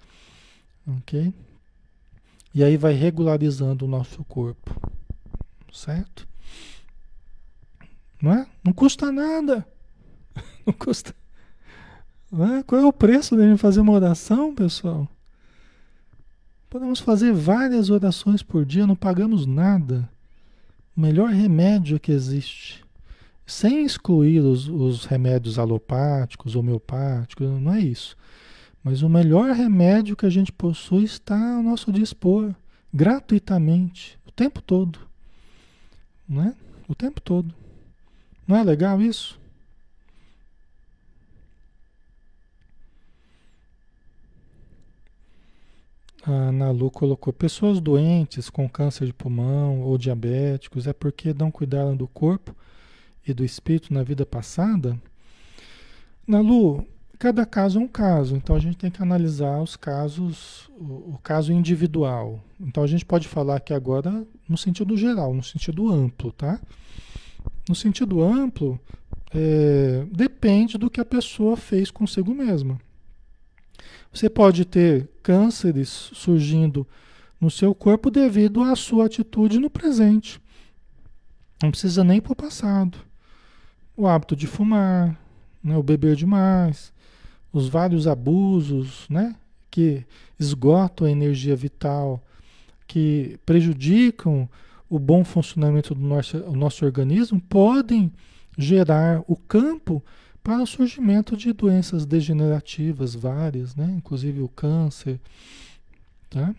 [0.87, 1.33] ok?
[2.53, 4.75] E aí vai regularizando o nosso corpo,
[5.75, 6.27] certo?
[8.21, 8.47] Não é?
[8.63, 9.65] Não custa nada.
[10.65, 11.15] Não custa.
[12.31, 12.63] Não é?
[12.63, 15.07] Qual é o preço de fazer uma oração, pessoal?
[16.69, 20.07] Podemos fazer várias orações por dia, não pagamos nada.
[20.95, 22.85] O melhor remédio que existe
[23.49, 28.15] sem excluir os, os remédios alopáticos, homeopáticos, não é isso.
[28.83, 32.53] Mas o melhor remédio que a gente possui está ao nosso dispor,
[32.93, 34.99] gratuitamente, o tempo todo.
[36.29, 36.55] Não é?
[36.87, 37.53] O tempo todo.
[38.47, 39.39] Não é legal isso?
[46.23, 51.97] A Nalu colocou: pessoas doentes com câncer de pulmão ou diabéticos é porque não cuidaram
[51.97, 52.55] do corpo
[53.27, 54.99] e do espírito na vida passada?
[56.27, 56.85] Nalu,
[57.19, 61.19] cada caso é um caso, então a gente tem que analisar os casos, o, o
[61.21, 62.41] caso individual.
[62.57, 66.61] Então a gente pode falar aqui agora no sentido geral, no sentido amplo, tá?
[67.67, 68.79] No sentido amplo,
[69.35, 72.79] é, depende do que a pessoa fez consigo mesma.
[74.13, 76.87] Você pode ter cânceres surgindo
[77.39, 80.41] no seu corpo devido à sua atitude no presente.
[81.61, 82.97] Não precisa nem para o passado.
[83.95, 85.19] O hábito de fumar,
[85.61, 86.91] né, o beber demais,
[87.51, 89.35] os vários abusos, né,
[89.69, 90.05] que
[90.39, 92.23] esgotam a energia vital,
[92.87, 94.49] que prejudicam
[94.89, 98.11] o bom funcionamento do nosso, nosso organismo, podem
[98.57, 100.03] gerar o campo
[100.43, 105.19] para o surgimento de doenças degenerativas várias, né, inclusive o câncer,
[106.29, 106.55] tá?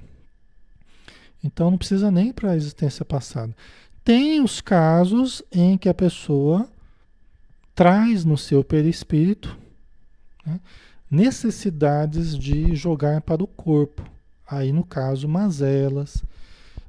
[1.43, 3.57] Então não precisa nem para a existência passada.
[4.05, 6.69] Tem os casos em que a pessoa
[7.75, 9.57] traz no seu perispírito
[10.47, 10.61] né,
[11.11, 14.03] necessidades de jogar para o corpo.
[14.47, 16.25] Aí, no caso, mazelas,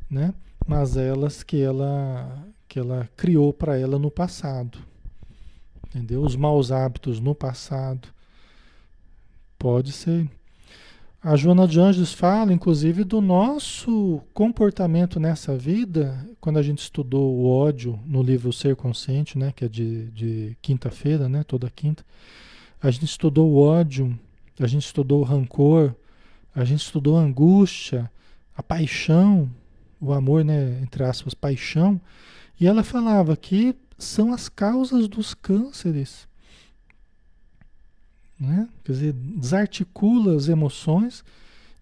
[0.10, 0.34] né?
[0.68, 4.80] Mazelas que ela, que ela criou para ela no passado.
[5.88, 6.22] Entendeu?
[6.22, 8.08] Os maus hábitos no passado.
[9.58, 10.30] Pode ser.
[11.24, 17.36] A Joana de Anjos fala, inclusive, do nosso comportamento nessa vida, quando a gente estudou
[17.36, 22.04] o ódio no livro Ser Consciente, né, que é de, de quinta-feira, né, toda quinta.
[22.82, 24.18] A gente estudou o ódio,
[24.60, 25.94] a gente estudou o rancor,
[26.54, 28.12] a gente estudou a angústia,
[28.56, 29.50] a paixão,
[30.00, 32.02] o amor, né, entre aspas, paixão.
[32.60, 36.28] E ela falava que são as causas dos cânceres.
[38.40, 38.68] Né?
[38.84, 41.24] Quer dizer, desarticula as emoções,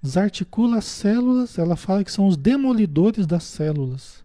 [0.02, 4.24] desarticula as células, ela fala que são os demolidores das células.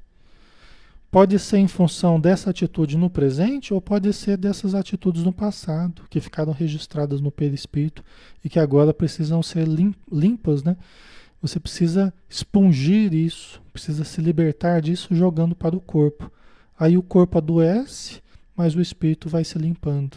[1.14, 6.02] Pode ser em função dessa atitude no presente ou pode ser dessas atitudes no passado,
[6.10, 8.02] que ficaram registradas no perispírito
[8.44, 9.64] e que agora precisam ser
[10.10, 10.76] limpas, né?
[11.40, 16.28] Você precisa expungir isso, precisa se libertar disso jogando para o corpo.
[16.76, 18.20] Aí o corpo adoece,
[18.56, 20.16] mas o espírito vai se limpando.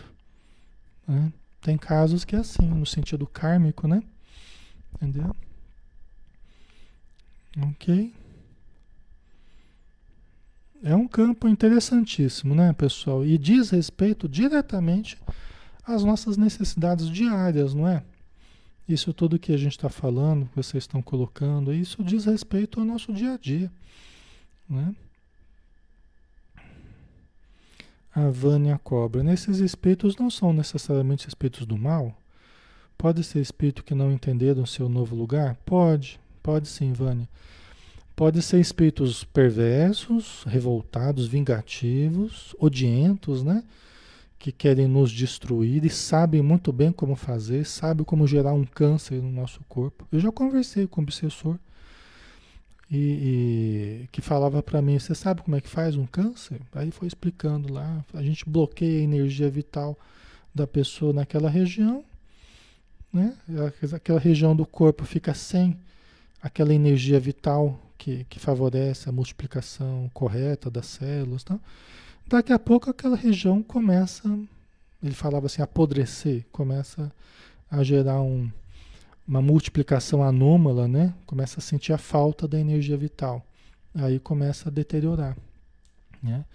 [1.07, 1.31] Né?
[1.61, 4.01] Tem casos que é assim, no sentido kármico, né?
[4.95, 5.35] Entendeu?
[7.61, 8.16] Ok.
[10.83, 13.25] É um campo interessantíssimo, né, pessoal?
[13.25, 15.17] E diz respeito diretamente
[15.83, 18.03] às nossas necessidades diárias, não é?
[18.87, 22.85] Isso tudo que a gente está falando, que vocês estão colocando, isso diz respeito ao
[22.85, 23.71] nosso dia a dia,
[24.69, 24.95] né?
[28.15, 29.23] A Vânia Cobra.
[29.23, 32.15] Nesses espíritos não são necessariamente espíritos do mal?
[32.97, 35.55] Pode ser espírito que não entenderam seu novo lugar?
[35.65, 37.29] Pode, pode sim, Vânia.
[38.17, 43.63] Pode ser espíritos perversos, revoltados, vingativos, odientos, né?
[44.39, 49.21] Que querem nos destruir e sabem muito bem como fazer, sabem como gerar um câncer
[49.21, 50.07] no nosso corpo.
[50.11, 51.59] Eu já conversei com o obsessor
[52.89, 56.59] e, e que falava para mim: Você sabe como é que faz um câncer?
[56.73, 58.03] Aí foi explicando lá.
[58.15, 59.95] A gente bloqueia a energia vital
[60.55, 62.03] da pessoa naquela região,
[63.13, 63.37] né?
[63.93, 65.77] Aquela região do corpo fica sem
[66.41, 71.43] aquela energia vital que, que favorece a multiplicação correta das células.
[71.43, 71.59] Tá?
[72.25, 74.23] Daqui a pouco aquela região começa,
[75.03, 77.11] ele falava assim, apodrecer, começa
[77.69, 78.49] a gerar um,
[79.27, 81.13] uma multiplicação anômala, né?
[81.25, 83.45] Começa a sentir a falta da energia vital.
[83.93, 85.35] Aí começa a deteriorar.
[86.23, 86.45] Né?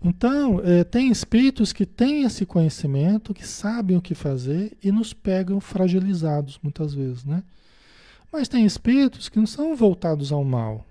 [0.00, 5.12] Então, é, tem espíritos que têm esse conhecimento, que sabem o que fazer e nos
[5.12, 7.42] pegam fragilizados muitas vezes, né?
[8.32, 10.84] Mas tem espíritos que não são voltados ao mal.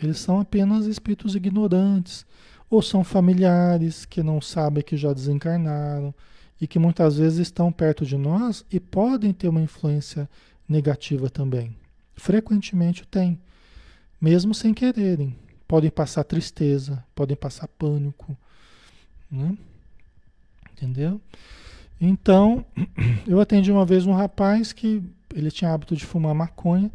[0.00, 2.26] Eles são apenas espíritos ignorantes,
[2.70, 6.14] ou são familiares que não sabem que já desencarnaram
[6.60, 10.28] e que muitas vezes estão perto de nós e podem ter uma influência
[10.68, 11.76] negativa também.
[12.16, 13.38] Frequentemente tem,
[14.20, 15.36] mesmo sem quererem.
[15.66, 18.36] Podem passar tristeza, podem passar pânico.
[19.30, 19.56] Né?
[20.72, 21.20] Entendeu?
[22.00, 22.64] Então,
[23.26, 25.02] eu atendi uma vez um rapaz que
[25.34, 26.90] ele tinha hábito de fumar maconha,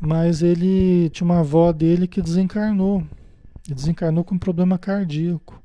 [0.00, 3.04] mas ele tinha uma avó dele que desencarnou.
[3.68, 5.60] Desencarnou com problema cardíaco.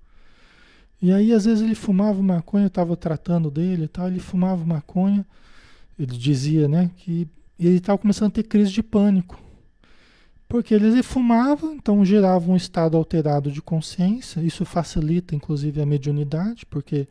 [1.01, 4.65] E aí, às vezes, ele fumava maconha, eu estava tratando dele e tal, ele fumava
[4.65, 5.25] maconha,
[5.97, 7.27] ele dizia, né, que
[7.59, 9.39] ele estava começando a ter crise de pânico.
[10.47, 16.65] Porque ele fumava, então gerava um estado alterado de consciência, isso facilita, inclusive, a mediunidade,
[16.65, 17.07] porque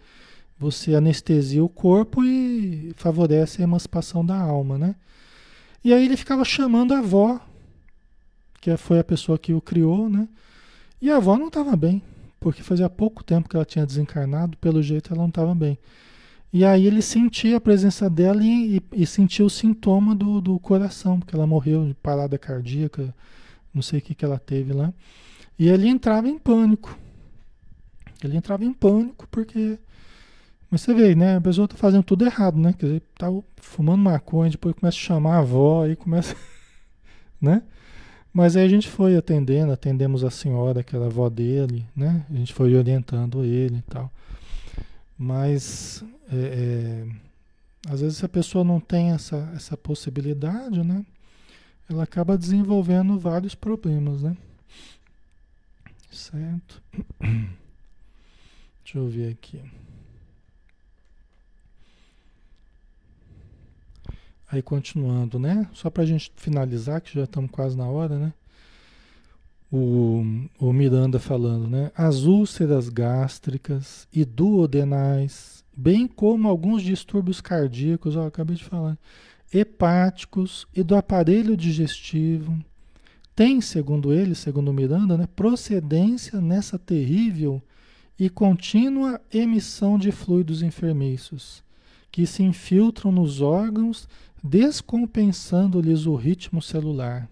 [0.60, 4.94] você anestesia o corpo e favorece a emancipação da alma, né?
[5.82, 7.40] E aí ele ficava chamando a avó,
[8.60, 10.28] que foi a pessoa que o criou, né?
[11.00, 12.02] E a avó não estava bem,
[12.38, 15.78] porque fazia pouco tempo que ela tinha desencarnado, pelo jeito ela não estava bem.
[16.52, 20.58] E aí ele sentia a presença dela e, e, e sentia o sintoma do, do
[20.58, 23.14] coração, porque ela morreu de parada cardíaca,
[23.72, 24.92] não sei o que, que ela teve lá.
[25.58, 26.98] E ele entrava em pânico.
[28.22, 29.78] Ele entrava em pânico porque.
[30.70, 31.36] Mas você vê, né?
[31.36, 32.72] A pessoa tá fazendo tudo errado, né?
[32.72, 36.36] Quer dizer, tá fumando maconha, depois começa a chamar a avó, aí começa.
[37.40, 37.62] né?
[38.32, 42.24] Mas aí a gente foi atendendo, atendemos a senhora, que era a avó dele, né?
[42.30, 44.10] A gente foi orientando ele e tal.
[45.18, 51.04] Mas é, é, às vezes a pessoa não tem essa, essa possibilidade, né?
[51.88, 54.36] Ela acaba desenvolvendo vários problemas, né?
[56.10, 56.80] Certo?
[58.84, 59.60] Deixa eu ver aqui.
[64.50, 65.68] Aí continuando, né?
[65.72, 68.32] Só para a gente finalizar, que já estamos quase na hora, né?
[69.70, 70.24] O,
[70.58, 71.92] o Miranda falando, né?
[71.94, 78.98] As úlceras gástricas e duodenais, bem como alguns distúrbios cardíacos, ó, acabei de falar,
[79.52, 82.58] hepáticos e do aparelho digestivo,
[83.34, 87.62] tem, segundo ele, segundo Miranda, né, procedência nessa terrível
[88.18, 91.64] e contínua emissão de fluidos enfermeiços,
[92.12, 94.08] que se infiltram nos órgãos
[94.42, 97.28] descompensando-lhes o ritmo celular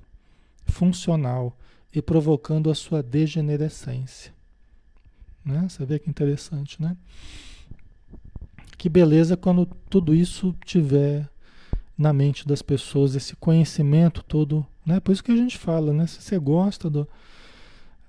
[0.67, 1.57] funcional
[1.95, 4.33] e provocando a sua degenerescência.
[5.45, 5.67] Né?
[5.69, 6.97] Você vê que interessante, né?
[8.77, 11.29] Que beleza quando tudo isso tiver
[11.97, 15.01] na mente das pessoas, esse conhecimento todo, né?
[15.01, 16.07] Por isso que a gente fala, né?
[16.07, 17.09] Se você gosta do,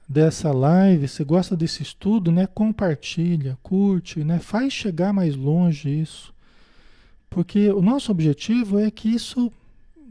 [0.07, 2.45] dessa live, se gosta desse estudo, né?
[2.45, 4.37] Compartilha, curte, né?
[4.37, 6.31] Faz chegar mais longe isso.
[7.29, 9.51] Porque o nosso objetivo é que isso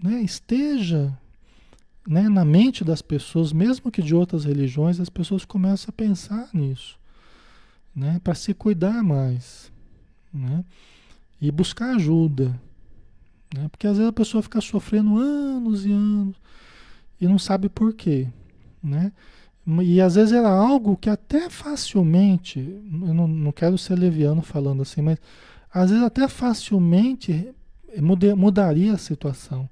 [0.02, 1.16] né, esteja
[2.08, 6.48] né, na mente das pessoas, mesmo que de outras religiões, as pessoas começam a pensar
[6.54, 6.98] nisso,
[7.94, 9.70] né, para se cuidar mais,
[10.32, 10.64] né,
[11.38, 12.58] e buscar ajuda,
[13.54, 16.36] né, porque às vezes a pessoa fica sofrendo anos e anos
[17.20, 18.26] e não sabe por quê,
[18.82, 19.12] né,
[19.82, 24.80] e às vezes era algo que até facilmente, eu não, não quero ser leviano falando
[24.80, 25.18] assim, mas
[25.72, 27.52] às vezes até facilmente
[28.36, 29.68] mudaria a situação.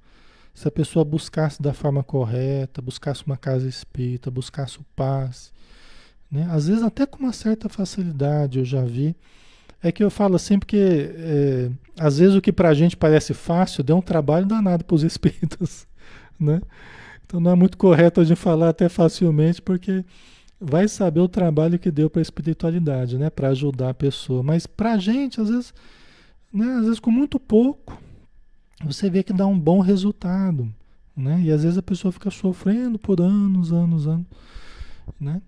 [0.54, 5.52] Se a pessoa buscasse da forma correta, buscasse uma casa espírita, buscasse o paz.
[6.30, 6.48] Né?
[6.50, 9.14] Às vezes até com uma certa facilidade, eu já vi.
[9.82, 13.34] É que eu falo assim porque é, às vezes o que para a gente parece
[13.34, 15.86] fácil deu um trabalho danado para os espíritos.
[16.38, 16.60] Né?
[17.24, 20.04] Então não é muito correto a gente falar até facilmente, porque
[20.60, 23.30] vai saber o trabalho que deu para a espiritualidade, né?
[23.30, 24.42] Para ajudar a pessoa.
[24.42, 25.74] Mas para a gente, às vezes,
[26.52, 26.66] né?
[26.74, 28.00] às vezes com muito pouco,
[28.84, 30.72] você vê que dá um bom resultado,
[31.16, 31.40] né?
[31.42, 34.26] E às vezes a pessoa fica sofrendo por anos, anos, anos,
[35.20, 35.40] né?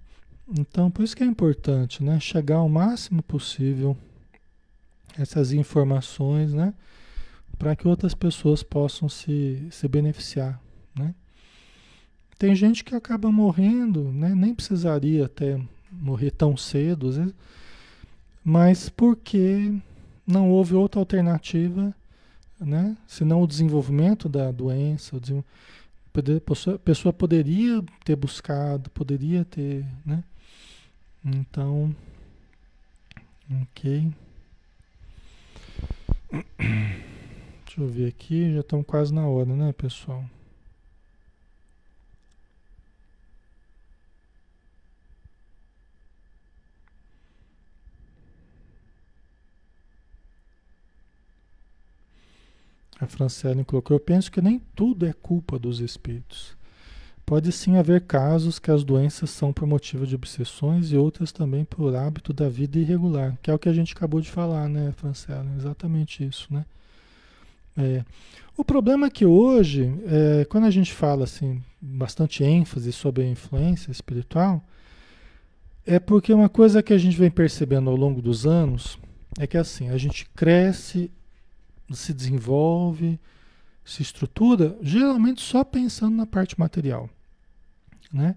[0.58, 2.18] Então, por isso que é importante, né?
[2.20, 3.96] Chegar ao máximo possível
[5.18, 6.72] essas informações, né?
[7.58, 10.60] Para que outras pessoas possam se, se beneficiar,
[10.96, 11.14] né?
[12.38, 14.32] Tem gente que acaba morrendo, né?
[14.34, 15.60] nem precisaria até
[15.90, 17.34] morrer tão cedo, vezes,
[18.44, 19.74] mas porque
[20.26, 21.92] não houve outra alternativa,
[22.60, 22.96] né?
[23.06, 30.22] senão o desenvolvimento da doença, a pessoa poderia ter buscado, poderia ter, né?
[31.24, 31.94] Então,
[33.62, 34.10] ok.
[37.64, 40.24] Deixa eu ver aqui, já estamos quase na hora, né, pessoal?
[53.00, 56.56] A Franciane colocou: Eu penso que nem tudo é culpa dos espíritos.
[57.24, 61.62] Pode sim haver casos que as doenças são por motivo de obsessões e outras também
[61.62, 64.92] por hábito da vida irregular, que é o que a gente acabou de falar, né,
[64.96, 65.54] Franciane?
[65.56, 66.64] Exatamente isso, né?
[67.76, 68.02] É.
[68.56, 73.28] O problema é que hoje, é, quando a gente fala assim, bastante ênfase sobre a
[73.28, 74.64] influência espiritual,
[75.86, 78.98] é porque uma coisa que a gente vem percebendo ao longo dos anos
[79.38, 81.10] é que assim, a gente cresce
[81.96, 83.18] se desenvolve,
[83.84, 87.08] se estrutura, geralmente só pensando na parte material,
[88.12, 88.36] né?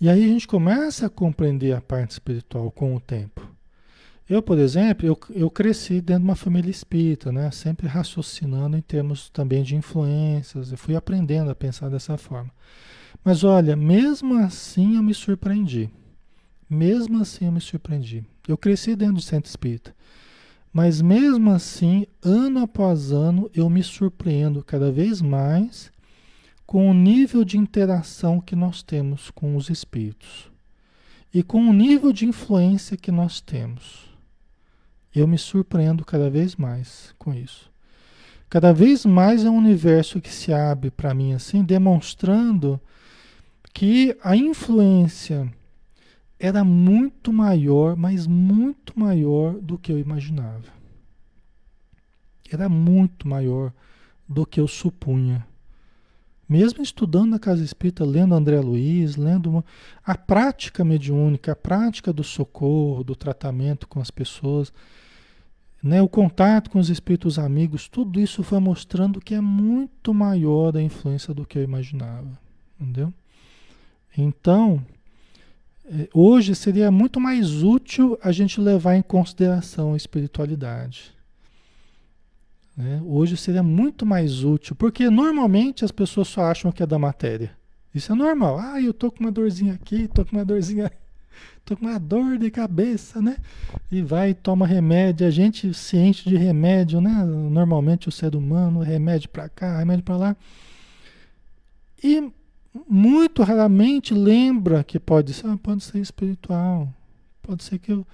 [0.00, 3.48] E aí a gente começa a compreender a parte espiritual com o tempo.
[4.28, 7.50] Eu, por exemplo, eu, eu cresci dentro de uma família espírita, né?
[7.52, 12.50] Sempre raciocinando em termos também de influências, eu fui aprendendo a pensar dessa forma.
[13.24, 15.88] Mas olha, mesmo assim eu me surpreendi.
[16.68, 18.24] Mesmo assim eu me surpreendi.
[18.48, 19.94] Eu cresci dentro do centro espírita.
[20.76, 25.90] Mas mesmo assim, ano após ano, eu me surpreendo cada vez mais
[26.66, 30.50] com o nível de interação que nós temos com os espíritos
[31.32, 34.14] e com o nível de influência que nós temos.
[35.14, 37.72] Eu me surpreendo cada vez mais com isso.
[38.46, 42.78] Cada vez mais é um universo que se abre para mim assim, demonstrando
[43.72, 45.50] que a influência
[46.38, 50.76] era muito maior, mas muito maior do que eu imaginava.
[52.50, 53.72] Era muito maior
[54.28, 55.46] do que eu supunha.
[56.48, 59.64] Mesmo estudando na Casa Espírita, lendo André Luiz, lendo uma,
[60.04, 64.72] a prática mediúnica, a prática do socorro, do tratamento com as pessoas,
[65.82, 70.76] né, o contato com os espíritos amigos, tudo isso foi mostrando que é muito maior
[70.76, 72.38] a influência do que eu imaginava.
[72.78, 73.12] Entendeu?
[74.16, 74.84] Então,
[76.12, 81.14] hoje seria muito mais útil a gente levar em consideração a espiritualidade.
[82.76, 83.00] Né?
[83.04, 87.50] Hoje seria muito mais útil, porque normalmente as pessoas só acham que é da matéria.
[87.94, 88.58] Isso é normal.
[88.58, 90.92] Ah, eu tô com uma dorzinha aqui, tô com uma dorzinha,
[91.64, 93.38] tô com uma dor de cabeça, né?
[93.90, 95.26] E vai e toma remédio.
[95.26, 97.24] A gente se enche de remédio, né?
[97.24, 100.36] Normalmente o ser humano, remédio para cá, remédio para lá.
[102.04, 102.30] E
[102.88, 106.92] muito raramente lembra que pode ser, ah, pode ser espiritual.
[107.42, 108.06] Pode ser que eu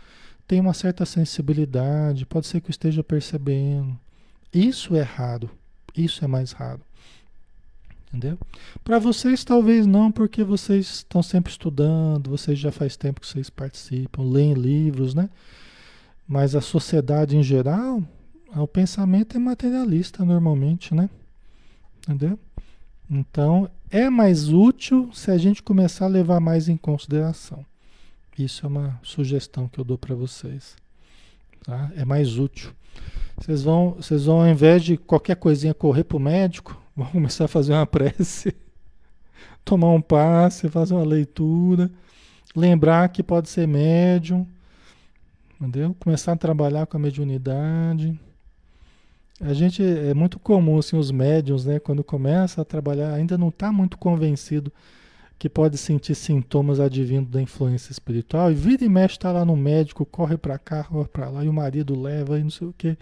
[0.46, 3.98] tenha uma certa sensibilidade, pode ser que eu esteja percebendo.
[4.52, 5.50] Isso é raro.
[5.96, 6.80] Isso é mais raro.
[8.08, 8.38] Entendeu?
[8.84, 13.48] Para vocês talvez não, porque vocês estão sempre estudando, vocês já faz tempo que vocês
[13.48, 15.30] participam, leem livros, né?
[16.28, 18.02] Mas a sociedade em geral,
[18.54, 21.08] o pensamento é materialista normalmente, né?
[22.06, 22.38] Entendeu?
[23.14, 27.62] Então, é mais útil se a gente começar a levar mais em consideração.
[28.38, 30.74] Isso é uma sugestão que eu dou para vocês.
[31.62, 31.92] Tá?
[31.94, 32.72] É mais útil.
[33.36, 37.44] Vocês vão, vocês vão, ao invés de qualquer coisinha correr para o médico, vão começar
[37.44, 38.56] a fazer uma prece,
[39.62, 41.90] tomar um passe, fazer uma leitura,
[42.56, 44.46] lembrar que pode ser médium,
[45.60, 45.94] entendeu?
[46.00, 48.18] Começar a trabalhar com a mediunidade.
[49.42, 53.48] A gente é muito comum assim os médiums, né, quando começa a trabalhar, ainda não
[53.48, 54.72] está muito convencido
[55.36, 59.56] que pode sentir sintomas advindo da influência espiritual, e vira e mexe, está lá no
[59.56, 62.74] médico, corre para cá, corre para lá, e o marido leva, e não sei o
[62.78, 62.96] quê.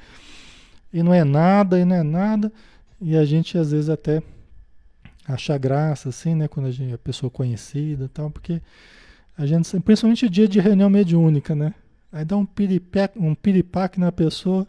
[0.90, 2.50] E não é nada, e não é nada.
[2.98, 4.22] E a gente às vezes até
[5.28, 6.48] acha graça, assim, né?
[6.48, 8.62] Quando a, gente, a pessoa é conhecida e tal, porque
[9.36, 11.74] a gente, principalmente dia de reunião mediúnica, né?
[12.10, 14.66] Aí dá um piripaque, um piripaque na pessoa,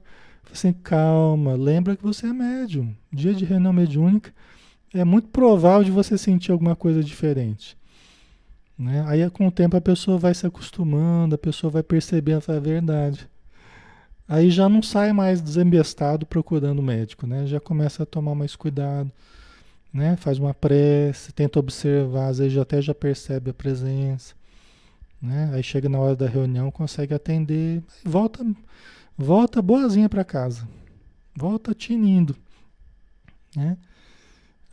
[0.53, 2.93] assim, calma, lembra que você é médium.
[3.11, 4.33] Dia de reunião mediúnica,
[4.93, 7.77] é muito provável de você sentir alguma coisa diferente.
[8.77, 9.03] Né?
[9.07, 13.29] Aí com o tempo a pessoa vai se acostumando, a pessoa vai percebendo a verdade.
[14.27, 17.45] Aí já não sai mais desembestado procurando médico, né?
[17.45, 19.11] Já começa a tomar mais cuidado,
[19.93, 20.15] né?
[20.15, 24.33] Faz uma prece, tenta observar, às vezes até já percebe a presença,
[25.21, 25.51] né?
[25.53, 28.45] Aí chega na hora da reunião, consegue atender, volta,
[29.17, 30.67] volta boazinha para casa,
[31.35, 32.35] volta tinindo,
[33.55, 33.77] né?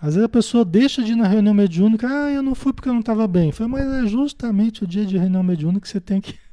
[0.00, 2.88] Às vezes a pessoa deixa de ir na reunião mediúnica, ah, eu não fui porque
[2.88, 3.50] eu não estava bem.
[3.50, 6.34] Foi, mas é justamente o dia de reunião mediúnica que você tem que.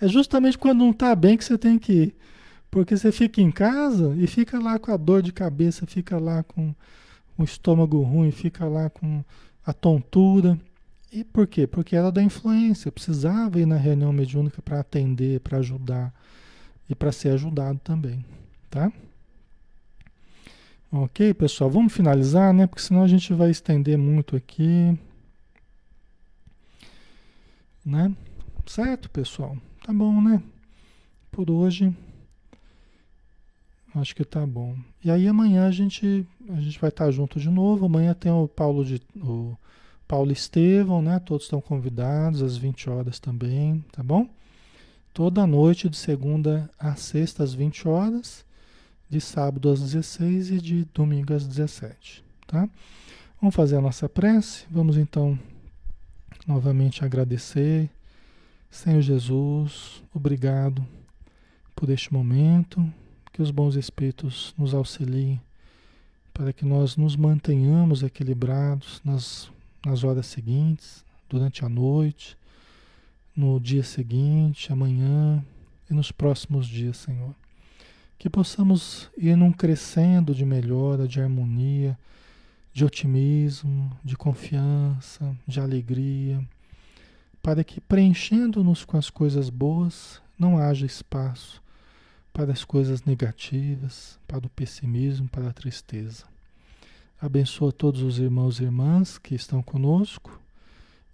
[0.00, 2.16] É justamente quando não está bem que você tem que ir.
[2.68, 6.42] Porque você fica em casa e fica lá com a dor de cabeça, fica lá
[6.42, 6.74] com
[7.38, 9.24] o estômago ruim, fica lá com
[9.64, 10.58] a tontura.
[11.12, 11.64] E por quê?
[11.68, 12.90] Porque era da influência.
[12.90, 16.12] Precisava ir na reunião mediúnica para atender, para ajudar
[16.88, 18.24] e para ser ajudado também.
[18.70, 18.92] Tá?
[20.90, 22.66] Ok, pessoal, vamos finalizar, né?
[22.66, 24.96] Porque senão a gente vai estender muito aqui.
[27.84, 28.14] Né?
[28.66, 29.56] Certo, pessoal?
[29.84, 30.42] Tá bom, né?
[31.30, 31.94] Por hoje,
[33.94, 34.76] acho que tá bom.
[35.04, 37.86] E aí amanhã a gente, a gente vai estar junto de novo.
[37.86, 39.56] Amanhã tem o Paulo, de, o
[40.06, 41.18] Paulo Estevão, né?
[41.18, 44.28] Todos estão convidados às 20 horas também, tá bom?
[45.14, 48.44] Toda noite, de segunda a sexta, às 20 horas
[49.08, 52.68] de sábado às 16 e de domingo às 17, tá?
[53.40, 54.64] Vamos fazer a nossa prece.
[54.68, 55.38] Vamos então
[56.44, 57.88] novamente agradecer.
[58.68, 60.84] Senhor Jesus, obrigado
[61.76, 62.84] por este momento.
[63.32, 65.40] Que os bons espíritos nos auxiliem
[66.32, 69.48] para que nós nos mantenhamos equilibrados nas,
[69.86, 72.36] nas horas seguintes, durante a noite,
[73.36, 75.44] no dia seguinte, amanhã
[75.90, 77.34] e nos próximos dias, Senhor
[78.24, 81.98] que possamos ir num crescendo de melhora, de harmonia,
[82.72, 86.42] de otimismo, de confiança, de alegria,
[87.42, 91.62] para que preenchendo-nos com as coisas boas, não haja espaço
[92.32, 96.24] para as coisas negativas, para o pessimismo, para a tristeza.
[97.20, 100.40] Abençoa todos os irmãos e irmãs que estão conosco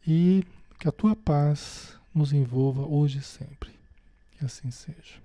[0.06, 0.44] e
[0.78, 3.70] que a tua paz nos envolva hoje e sempre.
[4.32, 5.20] Que assim seja.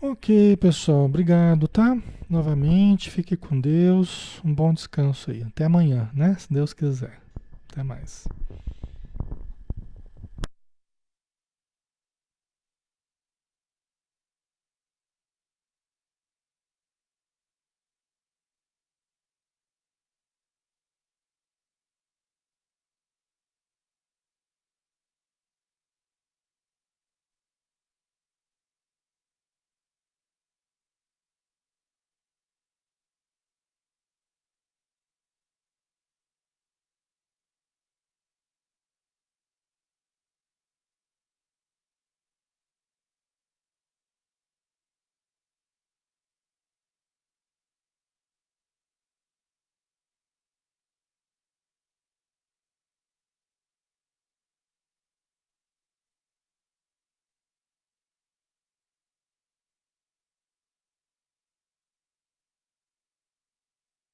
[0.00, 1.96] Ok, pessoal, obrigado, tá?
[2.28, 4.40] Novamente, fique com Deus.
[4.44, 5.42] Um bom descanso aí.
[5.42, 6.36] Até amanhã, né?
[6.38, 7.18] Se Deus quiser.
[7.70, 8.26] Até mais.